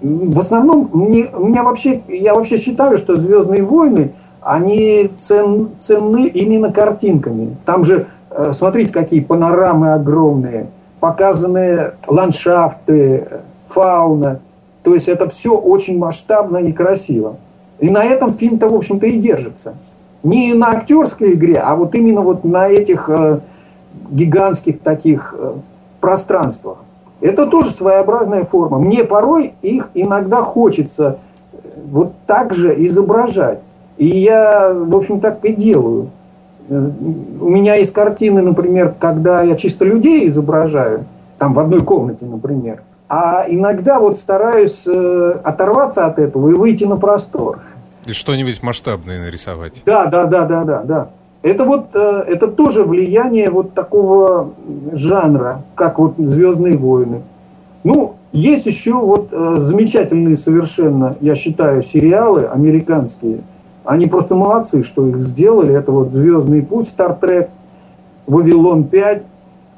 [0.00, 6.72] в основном, мне, меня вообще, я вообще считаю, что «Звездные войны», они цен, ценны именно
[6.72, 7.56] картинками.
[7.64, 10.68] Там же, э, смотрите, какие панорамы огромные,
[11.00, 13.28] показаны ландшафты,
[13.66, 14.40] фауна.
[14.86, 17.38] То есть это все очень масштабно и красиво.
[17.80, 19.74] И на этом фильм-то, в общем-то, и держится.
[20.22, 23.40] Не на актерской игре, а вот именно вот на этих э,
[24.12, 25.54] гигантских таких э,
[26.00, 26.78] пространствах.
[27.20, 28.78] Это тоже своеобразная форма.
[28.78, 31.18] Мне порой их иногда хочется
[31.52, 31.56] э,
[31.90, 33.58] вот так же изображать.
[33.96, 36.10] И я, в общем, так и делаю.
[36.68, 36.90] Э,
[37.40, 41.06] у меня есть картины, например, когда я чисто людей изображаю,
[41.38, 42.84] там в одной комнате, например.
[43.08, 47.60] А иногда вот стараюсь оторваться от этого и выйти на простор.
[48.06, 49.82] И что-нибудь масштабное нарисовать.
[49.84, 51.08] Да, да, да, да, да, да.
[51.42, 54.54] Это вот э, это тоже влияние вот такого
[54.92, 57.22] жанра, как вот Звездные войны.
[57.84, 63.42] Ну, есть еще вот э, замечательные совершенно, я считаю, сериалы американские.
[63.84, 65.72] Они просто молодцы, что их сделали.
[65.72, 67.50] Это вот Звездный путь, Стартрек,
[68.26, 69.22] Вавилон 5.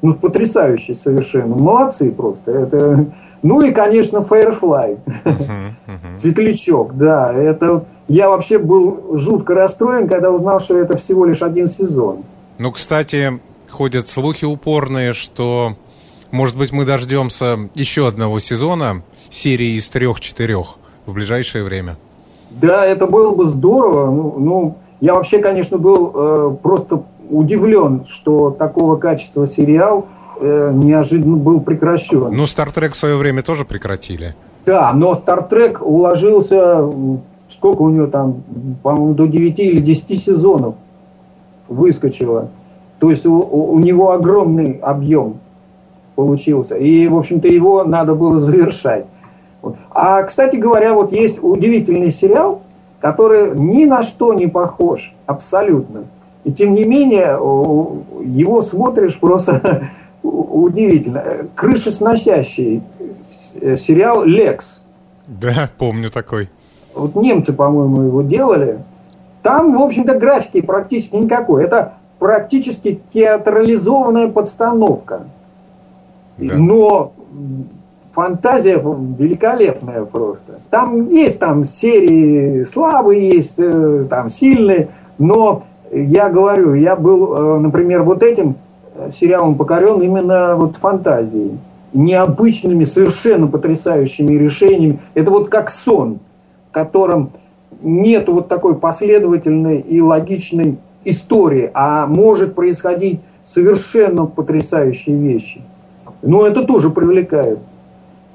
[0.01, 1.55] Ну, потрясающие совершенно.
[1.55, 2.51] Молодцы просто.
[2.51, 3.07] Это...
[3.41, 4.97] Ну и, конечно, Firefly.
[6.17, 7.33] Светлячок, да.
[7.33, 7.85] Это...
[8.07, 12.23] Я вообще был жутко расстроен, когда узнал, что это всего лишь один сезон.
[12.57, 15.75] Ну, кстати, ходят слухи упорные, что,
[16.31, 21.97] может быть, мы дождемся еще одного сезона серии из трех-четырех в ближайшее время.
[22.49, 24.11] Да, это было бы здорово.
[24.11, 30.07] Ну, ну я вообще, конечно, был э, просто удивлен, что такого качества сериал
[30.41, 32.29] э, неожиданно был прекращен.
[32.31, 34.35] Ну, Стартрек в свое время тоже прекратили.
[34.65, 36.87] Да, но Стартрек уложился,
[37.47, 38.43] сколько у него там,
[38.83, 40.75] по-моему, до 9 или 10 сезонов
[41.67, 42.49] выскочило.
[42.99, 45.39] То есть у, у него огромный объем
[46.15, 46.75] получился.
[46.75, 49.05] И, в общем-то, его надо было завершать.
[49.61, 49.77] Вот.
[49.91, 52.61] А, кстати говоря, вот есть удивительный сериал,
[52.99, 56.03] который ни на что не похож абсолютно.
[56.43, 57.33] И тем не менее,
[58.23, 59.83] его смотришь просто
[60.23, 61.23] удивительно.
[61.55, 62.83] Крышесносящий
[63.75, 64.83] сериал «Лекс».
[65.27, 66.49] Да, помню такой.
[66.95, 68.83] Вот немцы, по-моему, его делали.
[69.41, 71.63] Там, в общем-то, графики практически никакой.
[71.63, 75.27] Это практически театрализованная подстановка.
[76.37, 76.55] Да.
[76.55, 77.13] Но
[78.11, 80.59] фантазия великолепная просто.
[80.69, 87.59] Там есть там серии слабые, есть э, там сильные, но я говорю, я был, э,
[87.59, 88.55] например, вот этим
[88.95, 91.57] э, сериалом покорен именно вот фантазией.
[91.93, 94.99] Необычными, совершенно потрясающими решениями.
[95.15, 96.19] Это вот как сон,
[96.69, 97.31] в котором
[97.81, 105.61] нет вот такой последовательной и логичной истории, а может происходить совершенно потрясающие вещи.
[106.21, 107.59] Но это тоже привлекает.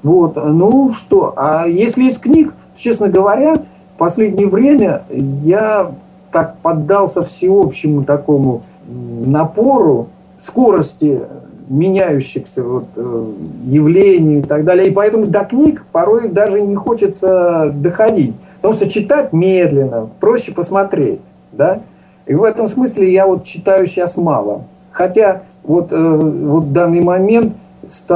[0.03, 5.91] Вот, ну что, а если из книг, честно говоря, в последнее время я
[6.35, 11.21] так поддался всеобщему такому напору скорости
[11.69, 13.25] меняющихся вот, э,
[13.67, 14.89] явлений и так далее.
[14.89, 18.35] И поэтому до книг порой даже не хочется доходить.
[18.57, 21.21] Потому что читать медленно, проще посмотреть.
[21.53, 21.83] Да?
[22.25, 24.63] И в этом смысле я вот читаю сейчас мало.
[24.91, 27.55] Хотя вот, э, вот в данный момент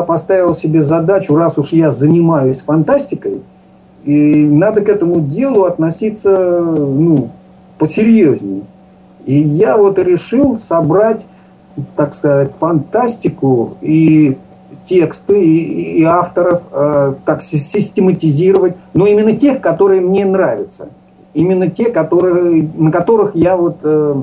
[0.05, 3.43] поставил себе задачу, раз уж я занимаюсь фантастикой,
[4.03, 7.29] и надо к этому делу относиться ну,
[7.79, 8.63] посерьезнее.
[9.25, 11.25] И я вот решил собрать,
[11.95, 14.37] так сказать, фантастику и
[14.83, 20.89] тексты и, и авторов э, так систематизировать, но именно тех, которые мне нравятся,
[21.33, 24.21] именно те, которые, на которых я вот, э,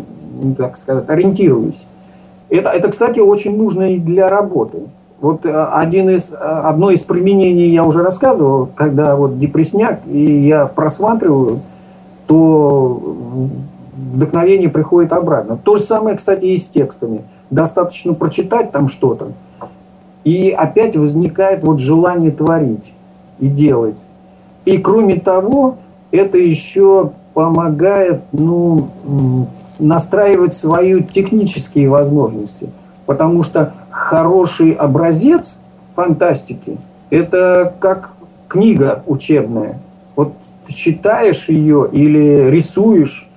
[0.56, 1.86] так сказать, ориентируюсь.
[2.48, 4.82] Это, это, кстати, очень нужно и для работы.
[5.20, 10.46] Вот э, один из, э, одно из применений я уже рассказывал, когда вот депресняк, и
[10.46, 11.60] я просматриваю
[12.26, 13.16] то
[14.12, 15.56] вдохновение приходит обратно.
[15.56, 17.24] То же самое, кстати, и с текстами.
[17.50, 19.32] Достаточно прочитать там что-то,
[20.24, 22.94] и опять возникает вот желание творить
[23.38, 23.96] и делать.
[24.64, 25.76] И кроме того,
[26.10, 28.88] это еще помогает ну,
[29.78, 32.70] настраивать свои технические возможности.
[33.04, 35.60] Потому что хороший образец
[35.94, 36.78] фантастики–
[37.10, 38.10] это как
[38.48, 39.78] книга учебная.
[40.16, 40.32] Вот
[40.66, 43.28] ты читаешь ее или рисуешь,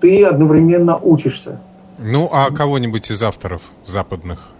[0.00, 1.60] ты одновременно учишься.
[1.98, 4.50] Ну, а кого-нибудь из авторов западных,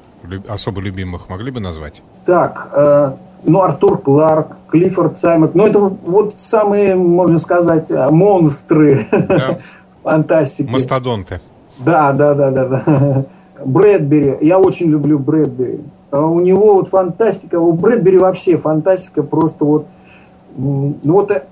[0.49, 2.03] особо любимых, могли бы назвать?
[2.25, 3.13] Так, э,
[3.45, 5.51] ну, Артур Кларк, Клиффорд Саймон.
[5.55, 9.59] Ну, это вот самые, можно сказать, э, монстры да.
[10.03, 10.71] фантастики.
[10.71, 11.41] Мастодонты.
[11.79, 13.25] Да, да, да, да, да.
[13.65, 14.39] Брэдбери.
[14.41, 15.81] Я очень люблю Брэдбери.
[16.11, 19.87] А у него вот фантастика, у Брэдбери вообще фантастика просто вот...
[20.57, 21.43] Ну вот э,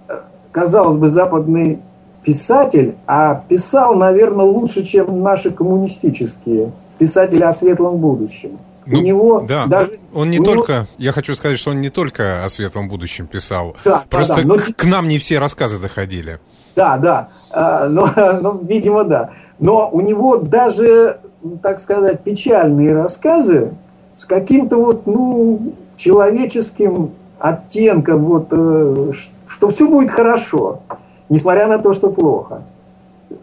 [0.53, 1.80] казалось бы, западный
[2.22, 8.59] писатель, а писал, наверное, лучше, чем наши коммунистические писатели о светлом будущем.
[8.84, 10.86] Ну, у него да, даже он не только, него...
[10.98, 13.76] я хочу сказать, что он не только о светлом будущем писал.
[13.84, 14.55] Да, Просто да, да, но...
[14.57, 16.40] к, к нам не все рассказы доходили.
[16.74, 18.09] Да, да, а, но,
[18.40, 19.30] ну, видимо, да.
[19.59, 21.20] Но у него даже,
[21.62, 23.72] так сказать, печальные рассказы
[24.14, 29.12] с каким-то вот, ну, человеческим оттенком, вот, э,
[29.53, 30.80] что все будет хорошо,
[31.28, 32.62] несмотря на то, что плохо.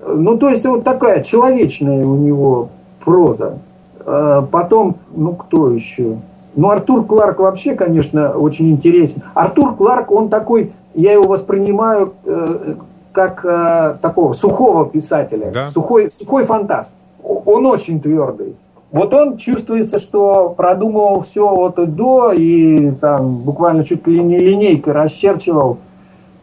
[0.07, 2.69] Ну, то есть, вот такая человечная у него
[3.05, 3.59] проза.
[3.99, 6.17] А, потом, ну, кто еще?
[6.55, 9.21] Ну, Артур Кларк вообще, конечно, очень интересен.
[9.35, 12.75] Артур Кларк, он такой, я его воспринимаю э,
[13.11, 15.65] как э, такого сухого писателя, да?
[15.65, 16.95] сухой, сухой фантаст.
[17.23, 18.57] Он очень твердый.
[18.91, 24.39] Вот он чувствуется, что продумывал все от и до, и там буквально чуть ли не
[24.39, 25.77] линейкой расчерчивал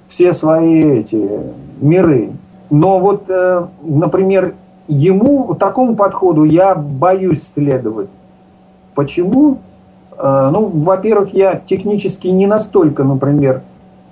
[0.07, 1.29] все свои эти
[1.81, 2.33] миры.
[2.71, 4.55] Но вот, э, например,
[4.89, 8.09] ему, такому подходу я боюсь следовать.
[8.95, 9.59] Почему?
[10.19, 13.63] Э, ну, во-первых, я технически не настолько, например,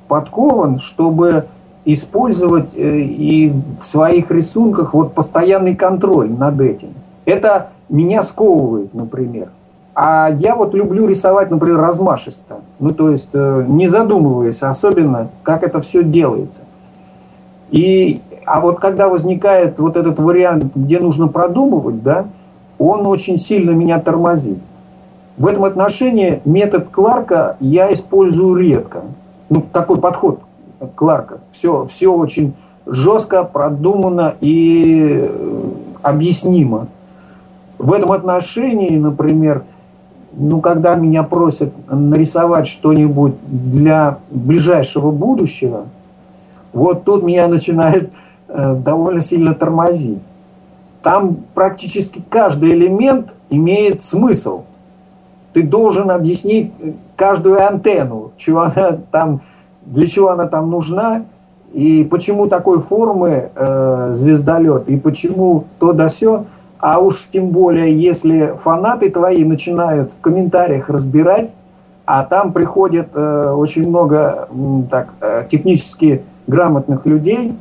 [0.09, 1.47] подкован, чтобы
[1.85, 6.95] использовать э, и в своих рисунках вот постоянный контроль над этим.
[7.25, 9.49] Это меня сковывает, например.
[9.95, 12.57] А я вот люблю рисовать, например, размашисто.
[12.81, 16.63] Ну, то есть, э, не задумываясь особенно, как это все делается.
[17.71, 22.27] И, а вот когда возникает вот этот вариант, где нужно продумывать, да,
[22.79, 24.59] он очень сильно меня тормозит.
[25.37, 29.03] В этом отношении метод Кларка я использую редко.
[29.49, 30.41] Ну, такой подход
[30.97, 31.39] Кларка.
[31.51, 32.55] Все, все очень
[32.87, 35.71] жестко, продумано и э,
[36.03, 36.89] объяснимо.
[37.79, 39.65] В этом отношении, например,
[40.37, 45.87] ну, когда меня просят нарисовать что-нибудь для ближайшего будущего,
[46.73, 48.13] вот тут меня начинает
[48.49, 50.21] э, довольно сильно тормозить.
[51.03, 54.63] Там практически каждый элемент имеет смысл–
[55.55, 56.73] ты должен объяснить
[57.17, 59.41] каждую антенну, чего она там,
[59.87, 61.25] для чего она там нужна,
[61.73, 66.45] и почему такой формы э, звездолет, и почему то да сё.
[66.87, 71.57] А уж тем более, если фанаты твои начинают в комментариях разбирать,
[72.05, 74.51] а там приходит э, очень много
[74.91, 77.57] так, э, технически грамотных людей,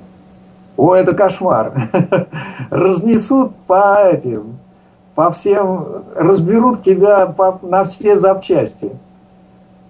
[0.76, 1.72] о, это кошмар.
[2.70, 4.58] Разнесут по этим,
[5.16, 8.92] по всем, разберут тебя по, на все запчасти.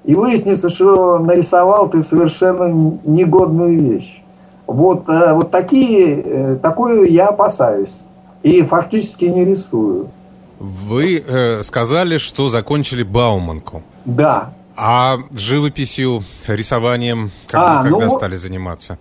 [0.04, 4.24] И выяснится, что нарисовал ты совершенно негодную вещь.
[4.68, 8.06] Вот, э, вот такие, э, такую я опасаюсь.
[8.44, 10.10] И фактически не рисую.
[10.60, 13.84] Вы э, сказали, что закончили Бауманку.
[14.06, 14.54] Да.
[14.76, 18.98] А живописью, рисованием, как а, вы когда ну, стали заниматься?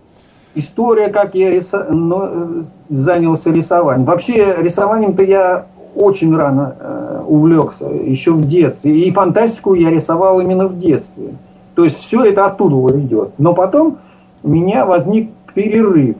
[0.55, 1.87] История, как я риса...
[1.91, 4.05] ну, э, занялся рисованием.
[4.05, 8.99] Вообще рисованием-то я очень рано э, увлекся, еще в детстве.
[8.99, 11.35] И фантастику я рисовал именно в детстве.
[11.75, 13.33] То есть все это оттуда идет.
[13.39, 13.99] Но потом
[14.43, 16.17] у меня возник перерыв.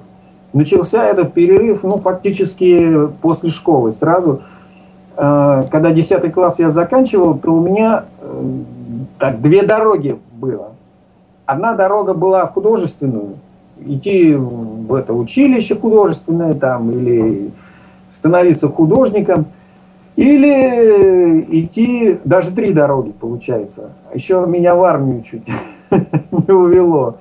[0.53, 3.93] Начался этот перерыв, ну, фактически после школы.
[3.93, 4.43] Сразу,
[5.17, 8.59] э, когда 10 класс я заканчивал, то у меня э,
[9.19, 10.73] так, две дороги было.
[11.47, 13.37] Одна дорога была в художественную.
[13.85, 17.51] Идти в это училище художественное там или
[18.09, 19.47] становиться художником–
[20.17, 23.93] или идти, даже три дороги получается.
[24.13, 25.49] Еще меня в армию чуть
[26.31, 27.17] не увело.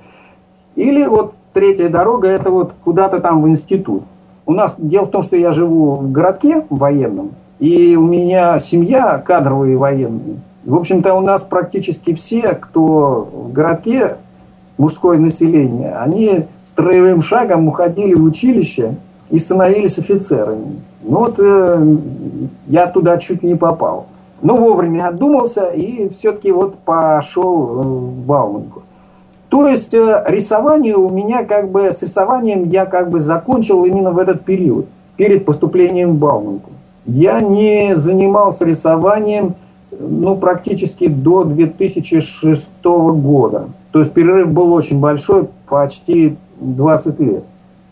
[0.74, 4.04] Или вот третья дорога, это вот куда-то там в институт.
[4.46, 9.18] У нас дело в том, что я живу в городке военном, и у меня семья
[9.18, 10.40] кадровые военные.
[10.64, 14.16] В общем-то, у нас практически все, кто в городке,
[14.78, 18.96] мужское население, они строевым шагом уходили в училище
[19.30, 20.80] и становились офицерами.
[21.02, 21.96] Ну вот э,
[22.66, 24.06] я туда чуть не попал.
[24.40, 28.82] Но вовремя отдумался и все-таки вот пошел э, в Бауманку.
[29.52, 34.10] То есть э, рисование у меня как бы, с рисованием я как бы закончил именно
[34.10, 34.86] в этот период,
[35.18, 36.70] перед поступлением в Бауманку.
[37.04, 39.56] Я не занимался рисованием
[39.90, 43.68] ну, практически до 2006 года.
[43.90, 47.44] То есть перерыв был очень большой, почти 20 лет.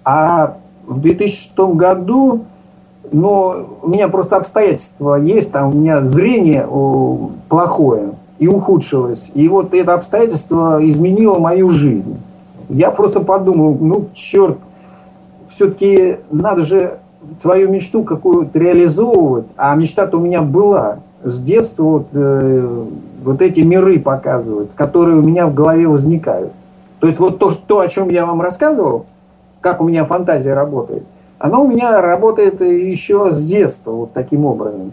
[0.02, 0.56] А
[0.86, 2.46] в 2006 году
[3.12, 6.66] но у меня просто обстоятельства есть, там у меня зрение
[7.48, 9.30] плохое и ухудшилось.
[9.34, 12.18] И вот это обстоятельство изменило мою жизнь.
[12.68, 14.58] Я просто подумал, ну, черт,
[15.46, 16.98] все-таки надо же
[17.36, 19.48] свою мечту какую-то реализовывать.
[19.56, 20.98] А мечта-то у меня была.
[21.22, 22.84] С детства вот, э,
[23.22, 26.52] вот эти миры показывать, которые у меня в голове возникают.
[26.98, 29.06] То есть вот то, что, о чем я вам рассказывал,
[29.60, 31.04] как у меня фантазия работает–
[31.40, 34.92] оно у меня работает еще с детства вот таким образом.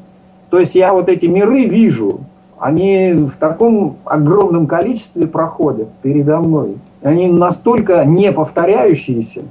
[0.49, 2.21] То есть я вот эти миры вижу,
[2.59, 6.77] они в таком огромном количестве проходят передо мной.
[7.01, 9.43] Они настолько не повторяющиеся.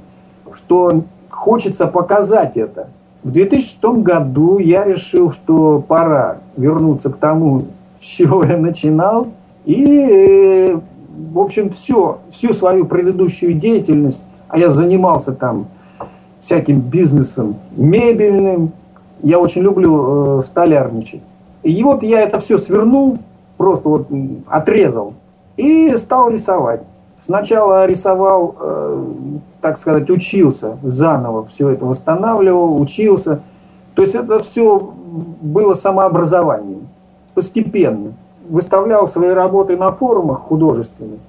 [0.53, 2.89] что хочется показать это.
[3.23, 7.65] В 2006 году я решил, что пора вернуться к тому,
[7.99, 9.27] с чего я начинал.
[9.65, 10.77] И,
[11.33, 15.67] в общем, все, всю свою предыдущую деятельность, а я занимался там
[16.39, 18.71] всяким бизнесом мебельным,
[19.21, 21.21] я очень люблю э, столярничать.
[21.63, 23.17] И вот я это все свернул,
[23.57, 24.07] просто вот
[24.47, 25.13] отрезал
[25.57, 26.81] и стал рисовать.
[27.17, 29.03] Сначала рисовал, э,
[29.59, 33.41] так сказать, учился заново, все это восстанавливал, учился.
[33.95, 34.93] То есть это все
[35.41, 36.87] было самообразованием,
[37.33, 38.13] постепенно.
[38.47, 41.19] Выставлял свои работы на форумах художественных.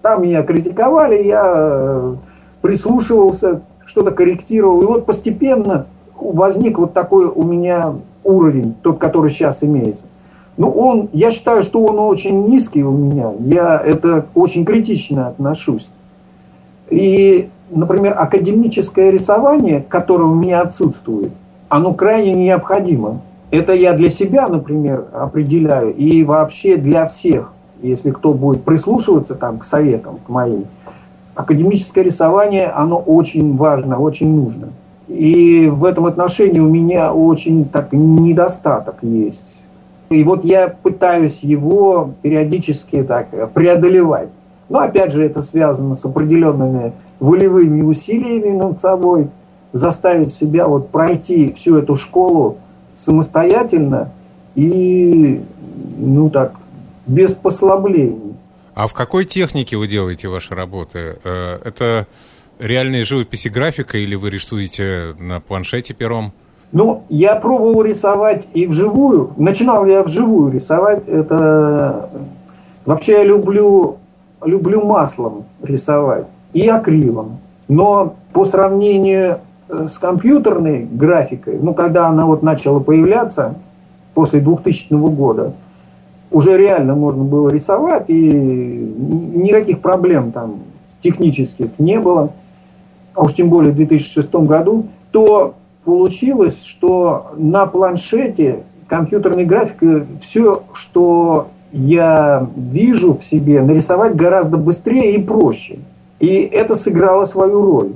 [0.00, 2.14] Там меня критиковали, я э,
[2.62, 4.80] прислушивался, что-то корректировал.
[4.80, 5.86] И вот постепенно
[6.18, 10.06] возник вот такой у меня уровень, тот, который сейчас имеется.
[10.56, 13.32] Ну, он, я считаю, что он очень низкий у меня.
[13.40, 15.92] Я это очень критично отношусь.
[16.90, 21.32] И, например, академическое рисование, которое у меня отсутствует,
[21.68, 23.22] оно крайне необходимо.
[23.50, 29.58] Это я для себя, например, определяю, и вообще для всех, если кто будет прислушиваться там,
[29.58, 30.66] к советам, к моим.
[31.34, 34.68] Академическое рисование, оно очень важно, очень нужно.
[35.08, 39.64] И в этом отношении у меня очень так недостаток есть.
[40.10, 44.28] И вот я пытаюсь его периодически так преодолевать.
[44.68, 49.28] Но опять же это связано с определенными волевыми усилиями над собой,
[49.72, 54.12] заставить себя вот пройти всю эту школу самостоятельно
[54.54, 55.42] и,
[55.98, 56.54] ну так,
[57.06, 58.34] без послаблений.
[58.74, 61.18] А в какой технике вы делаете ваши работы?
[61.24, 62.06] Э, это
[62.62, 66.32] реальные живописи графика или вы рисуете на планшете пером?
[66.70, 69.32] Ну, я пробовал рисовать и вживую.
[69.36, 71.06] Начинал я вживую рисовать.
[71.06, 72.08] Это
[72.86, 73.98] вообще я люблю,
[74.42, 77.40] люблю маслом рисовать и акрилом.
[77.68, 83.56] Но по сравнению э, с компьютерной графикой, ну, когда она вот начала появляться
[84.14, 85.54] после 2000 года,
[86.30, 90.60] уже реально можно было рисовать, и никаких проблем там
[91.02, 92.32] технических не было
[93.14, 95.54] а уж тем более в 2006 году, то
[95.84, 105.14] получилось, что на планшете компьютерной графикой все, что я вижу в себе, нарисовать гораздо быстрее
[105.14, 105.78] и проще.
[106.20, 107.92] И это сыграло свою роль.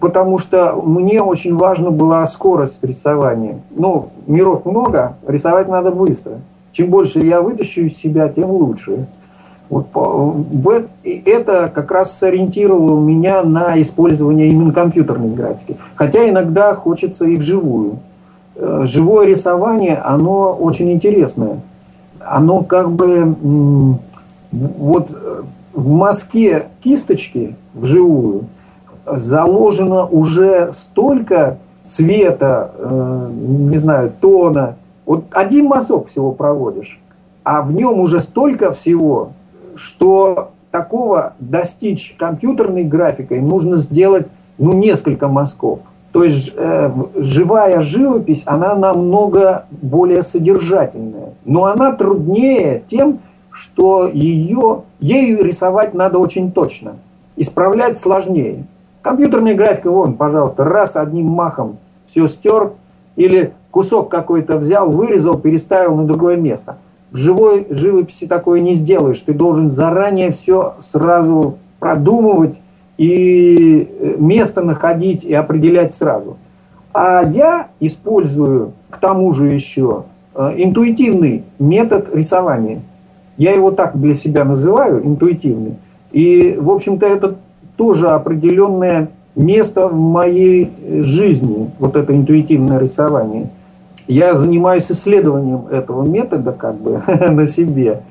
[0.00, 3.62] Потому что мне очень важна была скорость рисования.
[3.70, 6.40] Ну, миров много, рисовать надо быстро.
[6.72, 9.06] Чем больше я вытащу из себя, тем лучше.
[9.70, 15.76] Вот это как раз сориентировало меня на использование именно компьютерной графики.
[15.94, 17.98] Хотя иногда хочется и вживую.
[18.56, 21.60] Э, живое рисование, оно очень интересное.
[22.20, 23.98] Оно как бы
[24.52, 25.42] вот э,
[25.72, 28.44] в мазке кисточки вживую
[29.06, 34.76] заложено уже столько цвета, э, не знаю, тона.
[35.04, 37.00] Вот один мазок всего проводишь,
[37.42, 39.32] а в нем уже столько всего,
[39.74, 44.26] что такого достичь компьютерной графикой нужно сделать
[44.58, 45.80] ну, несколько мазков.
[46.12, 51.34] То есть э, живая живопись, она намного более содержательная.
[51.44, 53.20] Но она труднее тем,
[53.50, 56.96] что ее, ею рисовать надо очень точно.
[57.36, 58.66] Исправлять сложнее.
[59.02, 62.72] Компьютерная графика, вон, пожалуйста, раз одним махом все стер,
[63.16, 66.78] или кусок какой-то взял, вырезал, переставил на другое место.
[67.14, 69.20] В живой живописи такое не сделаешь.
[69.20, 72.60] Ты должен заранее все сразу продумывать
[72.98, 76.38] и э, место находить и определять сразу.
[76.92, 82.82] А я использую к тому же еще э, интуитивный метод рисования.
[83.36, 85.76] Я его так для себя называю, интуитивный.
[86.10, 87.36] И, в общем-то, это
[87.76, 93.50] тоже определенное место в моей жизни, вот это интуитивное рисование–
[94.06, 97.00] я занимаюсь исследованием этого метода как бы
[97.30, 98.02] на себе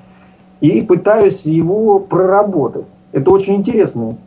[0.61, 2.85] и пытаюсь его проработать.
[3.11, 4.17] Это очень интересно.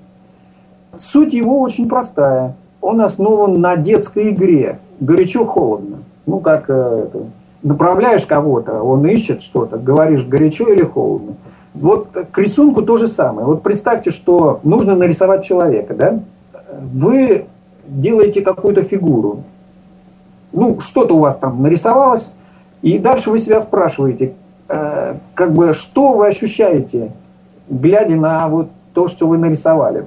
[0.94, 2.56] Суть его очень простая.
[2.80, 4.78] Он основан на детской игре.
[5.00, 5.98] Горячо-холодно.
[6.26, 7.26] Ну, как э, это,
[7.62, 11.34] направляешь кого-то, он ищет что-то, говоришь горячо или холодно.
[11.74, 13.46] Вот к рисунку то же самое.
[13.46, 16.20] Вот представьте, что нужно нарисовать человека, да?
[16.80, 17.46] Вы
[17.86, 19.44] делаете какую-то фигуру,
[20.56, 22.32] ну, что-то у вас там нарисовалось,
[22.82, 24.34] и дальше вы себя спрашиваете,
[24.68, 27.12] э, как бы, что вы ощущаете,
[27.68, 30.06] глядя на вот то, что вы нарисовали.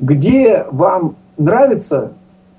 [0.00, 2.12] Где вам нравится,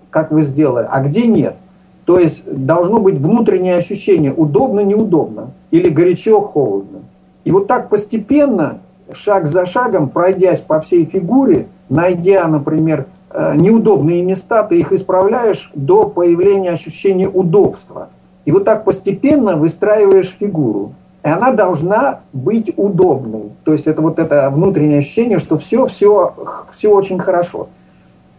[0.10, 1.58] как вы сделали, а где нет.
[2.06, 7.00] То есть должно быть внутреннее ощущение, удобно-неудобно или горячо-холодно.
[7.44, 8.80] И вот так постепенно,
[9.12, 13.08] шаг за шагом, пройдясь по всей фигуре, найдя, например,
[13.56, 18.10] неудобные места, ты их исправляешь до появления ощущения удобства.
[18.46, 20.94] И вот так постепенно выстраиваешь фигуру.
[21.24, 23.52] И она должна быть удобной.
[23.64, 26.34] То есть это вот это внутреннее ощущение, что все, все,
[26.70, 27.70] все очень хорошо.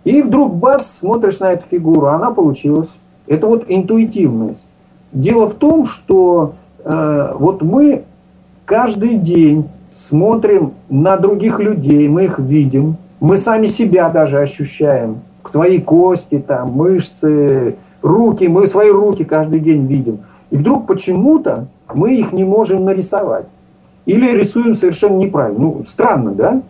[0.04, 2.98] И вдруг бац, смотришь на эту фигуру, она получилась.
[3.26, 4.70] Это вот интуитивность.
[5.12, 8.04] Дело в том, что э, вот мы
[8.66, 15.80] каждый день смотрим на других людей, мы их видим, мы сами себя даже ощущаем, свои
[15.80, 20.20] кости, там, мышцы, руки, мы свои руки каждый день видим.
[20.50, 23.46] И вдруг почему-то мы их не можем нарисовать.
[24.04, 25.58] Или рисуем совершенно неправильно.
[25.58, 26.60] Ну, странно, да?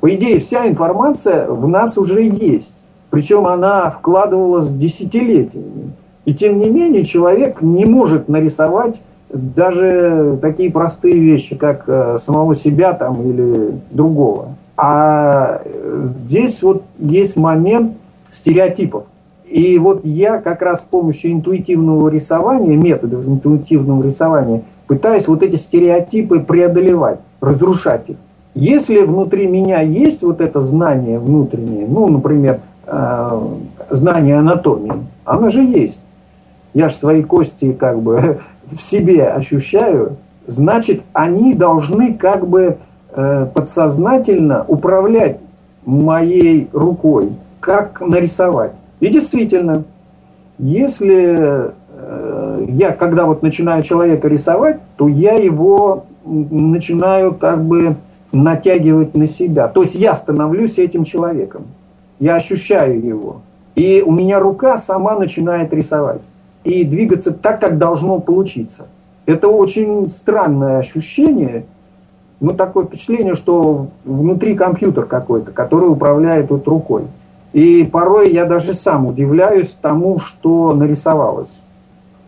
[0.00, 2.88] По идее, вся информация в нас уже есть.
[3.10, 5.92] Причем она вкладывалась десятилетиями.
[6.24, 12.54] И тем не менее человек не может нарисовать даже такие простые вещи, как э, самого
[12.54, 14.56] себя там или другого.
[14.76, 15.62] А
[16.24, 19.04] здесь вот есть момент стереотипов.
[19.48, 25.56] И вот я как раз с помощью интуитивного рисования, методов интуитивного рисования, пытаюсь вот эти
[25.56, 28.16] стереотипы преодолевать, разрушать их.
[28.54, 33.40] Если внутри меня есть вот это знание внутреннее, ну, например, э,
[33.90, 34.92] знание анатомии,
[35.24, 36.04] оно же есть.
[36.74, 40.16] Я же свои кости как бы в себе ощущаю,
[40.46, 42.78] значит, они должны как бы
[43.14, 45.38] э, подсознательно управлять
[45.84, 48.72] моей рукой, как нарисовать.
[49.00, 49.84] И действительно,
[50.58, 57.96] если э, я, когда вот начинаю человека рисовать, то я его начинаю как бы
[58.32, 59.68] натягивать на себя.
[59.68, 61.66] То есть я становлюсь этим человеком.
[62.18, 63.42] Я ощущаю его.
[63.74, 66.20] И у меня рука сама начинает рисовать.
[66.64, 68.86] И двигаться так, как должно получиться.
[69.26, 71.66] Это очень странное ощущение.
[72.42, 77.04] Ну, такое впечатление, что внутри компьютер какой-то, который управляет вот рукой.
[77.52, 81.62] И порой я даже сам удивляюсь тому, что нарисовалось.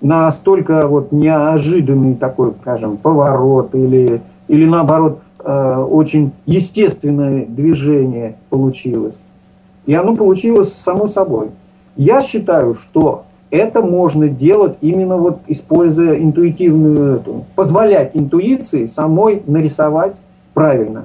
[0.00, 9.24] Настолько вот неожиданный такой, скажем, поворот или, или наоборот, э, очень естественное движение получилось.
[9.84, 11.50] И оно получилось само собой.
[11.96, 13.24] Я считаю, что
[13.54, 20.16] это можно делать именно вот используя интуитивную эту, позволять интуиции самой нарисовать
[20.54, 21.04] правильно.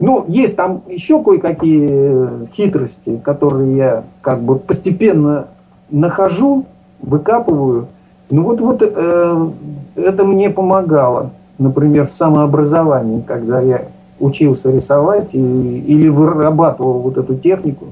[0.00, 5.46] Ну, есть там еще кое-какие э, хитрости, которые я как бы постепенно
[5.88, 6.66] нахожу,
[7.00, 7.86] выкапываю.
[8.28, 9.50] Ну вот, вот э,
[9.94, 13.82] это мне помогало, например, в самообразовании, когда я
[14.18, 17.86] учился рисовать и, или вырабатывал вот эту технику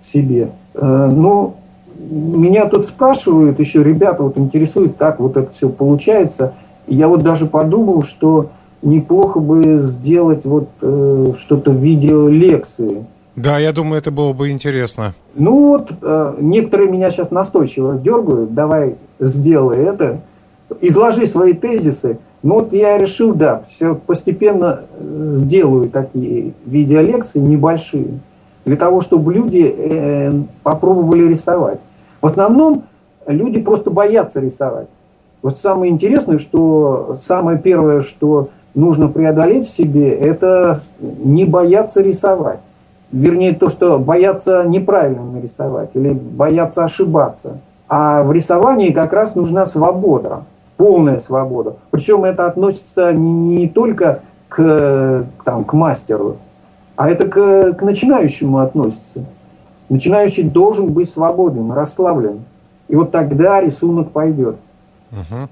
[0.00, 0.50] себе.
[0.74, 1.54] Э, ну,
[1.98, 6.54] меня тут спрашивают еще ребята, вот интересует, как вот это все получается.
[6.86, 8.50] И я вот даже подумал, что
[8.82, 13.06] неплохо бы сделать вот э, что-то в виде лекции.
[13.34, 15.14] Да, я думаю, это было бы интересно.
[15.34, 20.22] Ну вот, э, некоторые меня сейчас настойчиво дергают, давай сделай это,
[20.80, 22.18] изложи свои тезисы.
[22.42, 28.20] Ну вот я решил, да, все постепенно э, сделаю такие видеолекции небольшие,
[28.64, 30.32] для того, чтобы люди э,
[30.62, 31.80] попробовали рисовать.
[32.20, 32.84] В основном
[33.26, 34.88] люди просто боятся рисовать.
[35.42, 42.60] Вот самое интересное, что самое первое, что нужно преодолеть в себе, это не бояться рисовать.
[43.12, 47.58] Вернее, то, что бояться неправильно нарисовать или бояться ошибаться.
[47.88, 50.42] А в рисовании как раз нужна свобода,
[50.76, 51.76] полная свобода.
[51.90, 56.38] Причем это относится не, только к, там, к мастеру,
[56.96, 59.24] а это к, к начинающему относится.
[59.88, 62.44] Начинающий должен быть свободен, расслаблен.
[62.88, 64.56] И вот тогда рисунок пойдет.
[65.12, 65.48] Угу.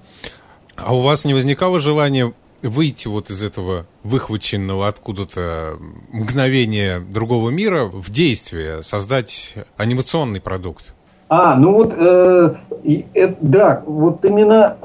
[0.76, 2.32] А у вас не возникало желания
[2.62, 5.76] выйти вот из этого выхваченного откуда-то
[6.11, 10.95] мгновения другого мира в действие, создать анимационный продукт?
[11.28, 12.55] А, ну вот, э,
[13.14, 14.76] э, да, вот именно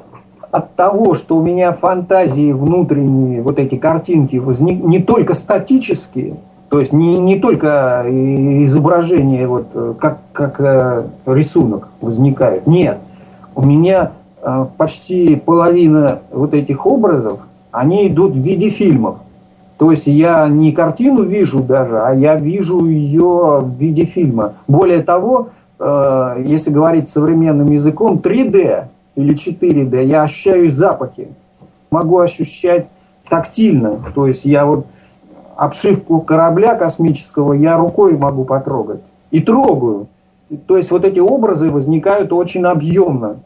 [0.52, 6.38] от того, что у меня фантазии внутренние, вот эти картинки, возник, не только статические,
[6.70, 8.06] то есть не, не только
[8.64, 12.68] изображение, вот, как, как э, рисунок возникает.
[12.68, 13.00] Нет,
[13.56, 14.12] у меня
[14.42, 17.42] э, почти половина вот этих образов
[17.72, 19.18] они идут в виде фильмов.
[19.78, 24.56] То есть я не картину вижу даже, а я вижу ее в виде фильма.
[24.68, 25.50] Более того,
[25.80, 31.30] э, если говорить современным языком, 3D или 4D, я ощущаю запахи.
[31.92, 32.88] Могу ощущать
[33.30, 34.00] тактильно.
[34.14, 34.86] То есть я вот
[35.60, 39.02] обшивку корабля космического я рукой могу потрогать.
[39.32, 40.08] И трогаю.
[40.68, 43.40] То есть вот эти образы возникают очень объемно.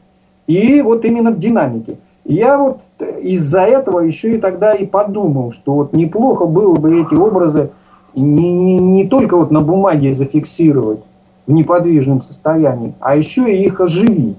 [0.45, 1.97] И вот именно в динамике.
[2.23, 2.79] Я вот
[3.21, 7.71] из-за этого еще и тогда и подумал, что вот неплохо было бы эти образы
[8.15, 11.01] не, не, не только вот на бумаге зафиксировать
[11.47, 14.37] в неподвижном состоянии, а еще и их оживить.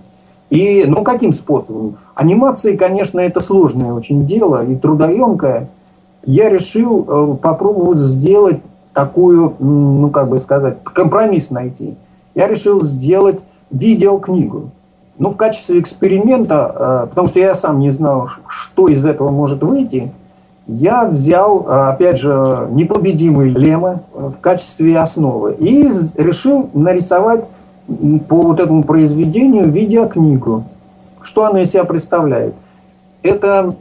[0.48, 1.96] И, ну, каким способом?
[2.14, 5.68] Анимации, конечно, это сложное очень дело и трудоемкое.
[6.26, 8.60] Я решил э, попробовать сделать
[8.92, 11.96] такую, ну, как бы сказать, компромисс найти.
[12.34, 14.70] Я решил сделать видеокнигу.
[15.18, 19.62] Ну, в качестве эксперимента, э, потому что я сам не знал, что из этого может
[19.62, 20.12] выйти,
[20.66, 25.82] я взял, э, опять же, непобедимый Лема в качестве основы и
[26.16, 27.48] решил нарисовать
[28.28, 30.64] по вот этому произведению видеокнигу.
[31.20, 32.54] Что она из себя представляет?
[33.22, 33.74] Это...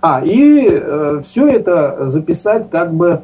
[0.00, 3.22] А, и э, все это записать как бы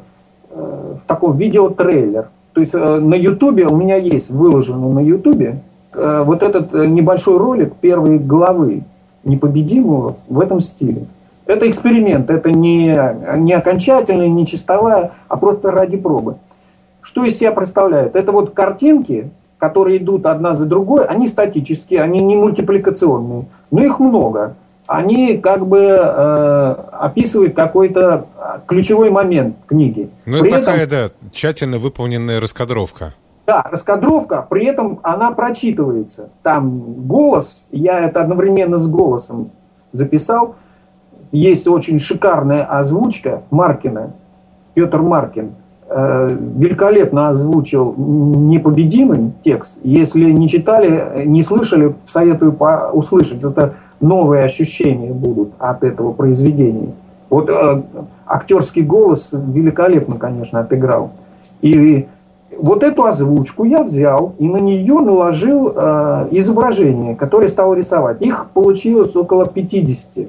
[0.49, 2.29] э, в таком видеотрейлер.
[2.53, 5.61] То есть э, на Ютубе, у меня есть выложенный на Ютубе,
[5.93, 8.83] э, вот этот э, небольшой ролик первой главы
[9.23, 11.07] непобедимого в этом стиле.
[11.45, 12.97] Это эксперимент, это не,
[13.37, 16.37] не окончательная, не чистовая, а просто ради пробы.
[17.01, 18.15] Что из себя представляет?
[18.15, 23.99] Это вот картинки, которые идут одна за другой, они статические, они не мультипликационные, но их
[23.99, 24.55] много.
[24.87, 28.27] Они как бы э, описывают какой-то
[28.67, 30.09] ключевой момент книги.
[30.25, 33.13] Ну, это этом, такая, да, тщательно выполненная раскадровка.
[33.47, 36.29] Да, раскадровка, при этом она прочитывается.
[36.43, 39.51] Там голос, я это одновременно с голосом
[39.91, 40.55] записал.
[41.31, 44.13] Есть очень шикарная озвучка Маркина,
[44.75, 45.55] Петр Маркин–
[45.87, 49.79] великолепно озвучил непобедимый текст.
[49.83, 52.57] Если не читали, не слышали, советую
[52.93, 53.43] услышать.
[53.43, 56.93] Это новые ощущения будут от этого произведения.
[57.29, 57.83] Вот э,
[58.25, 61.11] актерский голос великолепно, конечно, отыграл.
[61.61, 62.07] И
[62.57, 68.21] вот эту озвучку я взял и на нее наложил э, изображение, которое стал рисовать.
[68.21, 70.27] Их получилось около 50.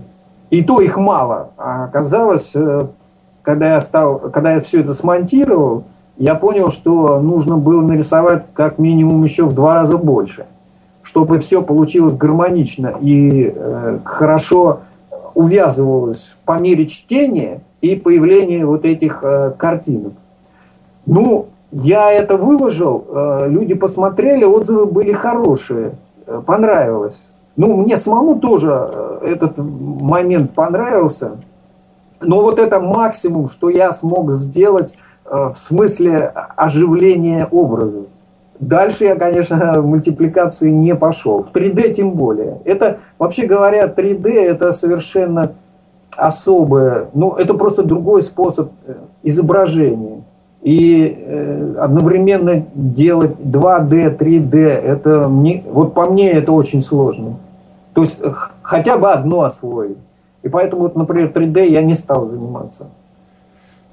[0.51, 1.51] И то их мало.
[1.57, 2.87] А оказалось э,
[3.47, 5.85] когда я стал, когда я все это смонтировал,
[6.17, 10.47] я понял, что нужно было нарисовать как минимум еще в два раза больше,
[11.03, 14.81] чтобы все получилось гармонично и э, хорошо
[15.35, 20.15] увязывалось по мере чтения и появления вот этих э, картинок.
[21.05, 25.93] Ну, я это выложил, э, люди посмотрели, отзывы были хорошие,
[26.27, 27.33] э, понравилось.
[27.55, 31.39] Ну, мне самому тоже э, этот момент понравился.
[32.21, 34.95] Но вот это максимум, что я смог сделать
[35.25, 38.07] э, в смысле оживления образов.
[38.59, 41.43] Дальше я, конечно, в мультипликацию не пошел.
[41.43, 42.61] В 3D тем более.
[42.65, 45.53] Это, вообще говоря, 3D это совершенно
[46.17, 50.23] особое, ну, это просто другой способ э, изображения.
[50.63, 57.37] И э, одновременно делать 2D, 3D, это мне, вот по мне это очень сложно.
[57.95, 58.23] То есть
[58.63, 59.99] хотя бы одно освоить.
[60.47, 62.89] И поэтому, вот, например, 3D я не стал заниматься.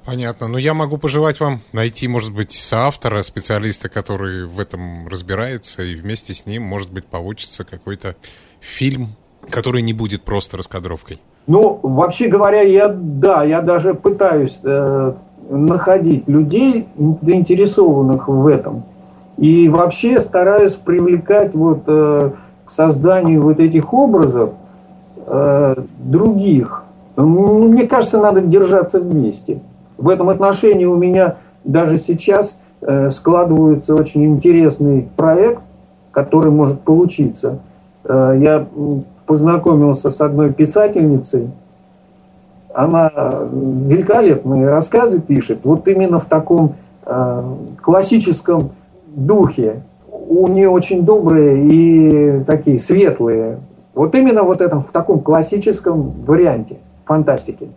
[0.04, 0.46] Понятно.
[0.46, 5.96] Но я могу пожелать вам найти, может быть, соавтора, специалиста, который в этом разбирается, и
[5.96, 8.14] вместе с ним, может быть, получится какой-то
[8.60, 9.16] фильм,
[9.50, 11.20] который не будет просто раскадровкой.
[11.48, 15.12] Ну, вообще говоря, я, да, я даже пытаюсь э,
[15.50, 16.86] находить людей,
[17.20, 18.84] заинтересованных в этом.
[19.38, 22.30] И вообще стараюсь привлекать вот э,
[22.64, 24.54] к созданию вот этих образов
[25.26, 26.84] Э, других.
[27.16, 29.60] Ну, мне кажется, надо держаться вместе.
[29.96, 35.62] В этом отношении у меня даже сейчас э, складывается очень интересный проект,
[36.10, 37.60] который может получиться.
[38.04, 38.66] Э, я
[39.26, 41.50] познакомился с одной писательницей.
[42.74, 46.74] Она великолепные рассказы пишет, вот именно в таком
[47.80, 48.70] классическом
[49.06, 49.82] духе.
[50.10, 53.58] У нее очень добрые и такие светлые
[53.94, 57.70] вот именно вот этом, в таком классическом варианте фантастики.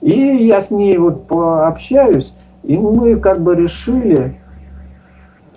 [0.00, 4.40] И я с ней вот пообщаюсь, и мы как бы решили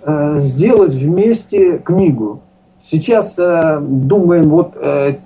[0.04, 2.40] э, сделать вместе книгу.
[2.78, 5.16] Сейчас э, думаем вот э,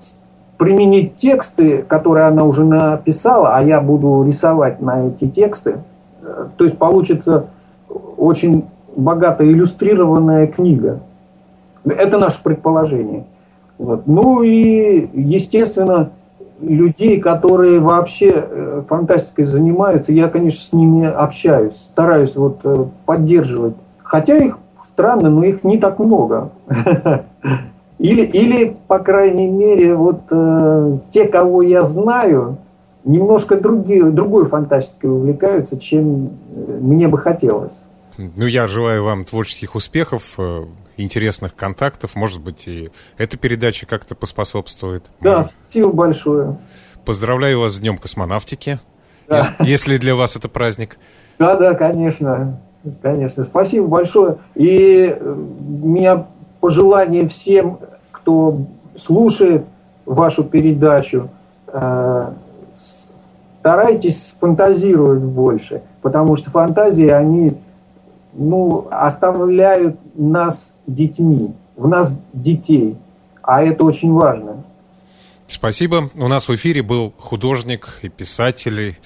[0.58, 5.80] применить тексты, которые она уже написала, а я буду рисовать на эти тексты.
[6.22, 7.48] Э, то есть получится
[8.16, 8.64] очень
[8.96, 11.00] богато иллюстрированная книга.
[11.84, 13.24] Это наше предположение.
[13.82, 14.06] Вот.
[14.06, 16.10] Ну и, естественно,
[16.60, 23.74] людей, которые вообще э, фантастикой занимаются, я, конечно, с ними общаюсь, стараюсь вот э, поддерживать.
[23.98, 26.50] Хотя их странно, но их не так много.
[27.98, 32.56] Или, или по крайней мере, вот э, те, кого я знаю,
[33.04, 36.30] немножко другие, другой фантастикой увлекаются, чем
[36.80, 37.84] мне бы хотелось.
[38.16, 40.38] Ну, я желаю вам творческих успехов
[40.96, 42.14] интересных контактов.
[42.14, 45.04] Может быть, и эта передача как-то поспособствует.
[45.20, 46.58] Да, спасибо большое.
[47.04, 48.78] Поздравляю вас с Днем космонавтики.
[49.28, 49.42] да.
[49.60, 50.98] если для вас это праздник.
[51.38, 52.60] Да, да, конечно.
[53.00, 53.44] Конечно.
[53.44, 54.38] Спасибо большое.
[54.54, 56.26] И у меня
[56.60, 57.78] пожелание всем,
[58.10, 59.64] кто слушает
[60.04, 61.30] вашу передачу,
[61.68, 62.32] э,
[62.74, 67.56] старайтесь фантазировать больше, потому что фантазии, они
[68.32, 72.96] ну, оставляют нас детьми, в нас детей,
[73.42, 74.64] а это очень важно.
[75.46, 76.10] Спасибо.
[76.14, 78.96] У нас в эфире был художник и писатель,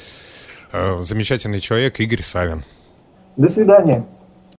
[0.72, 2.64] э, замечательный человек Игорь Савин.
[3.36, 4.04] До свидания.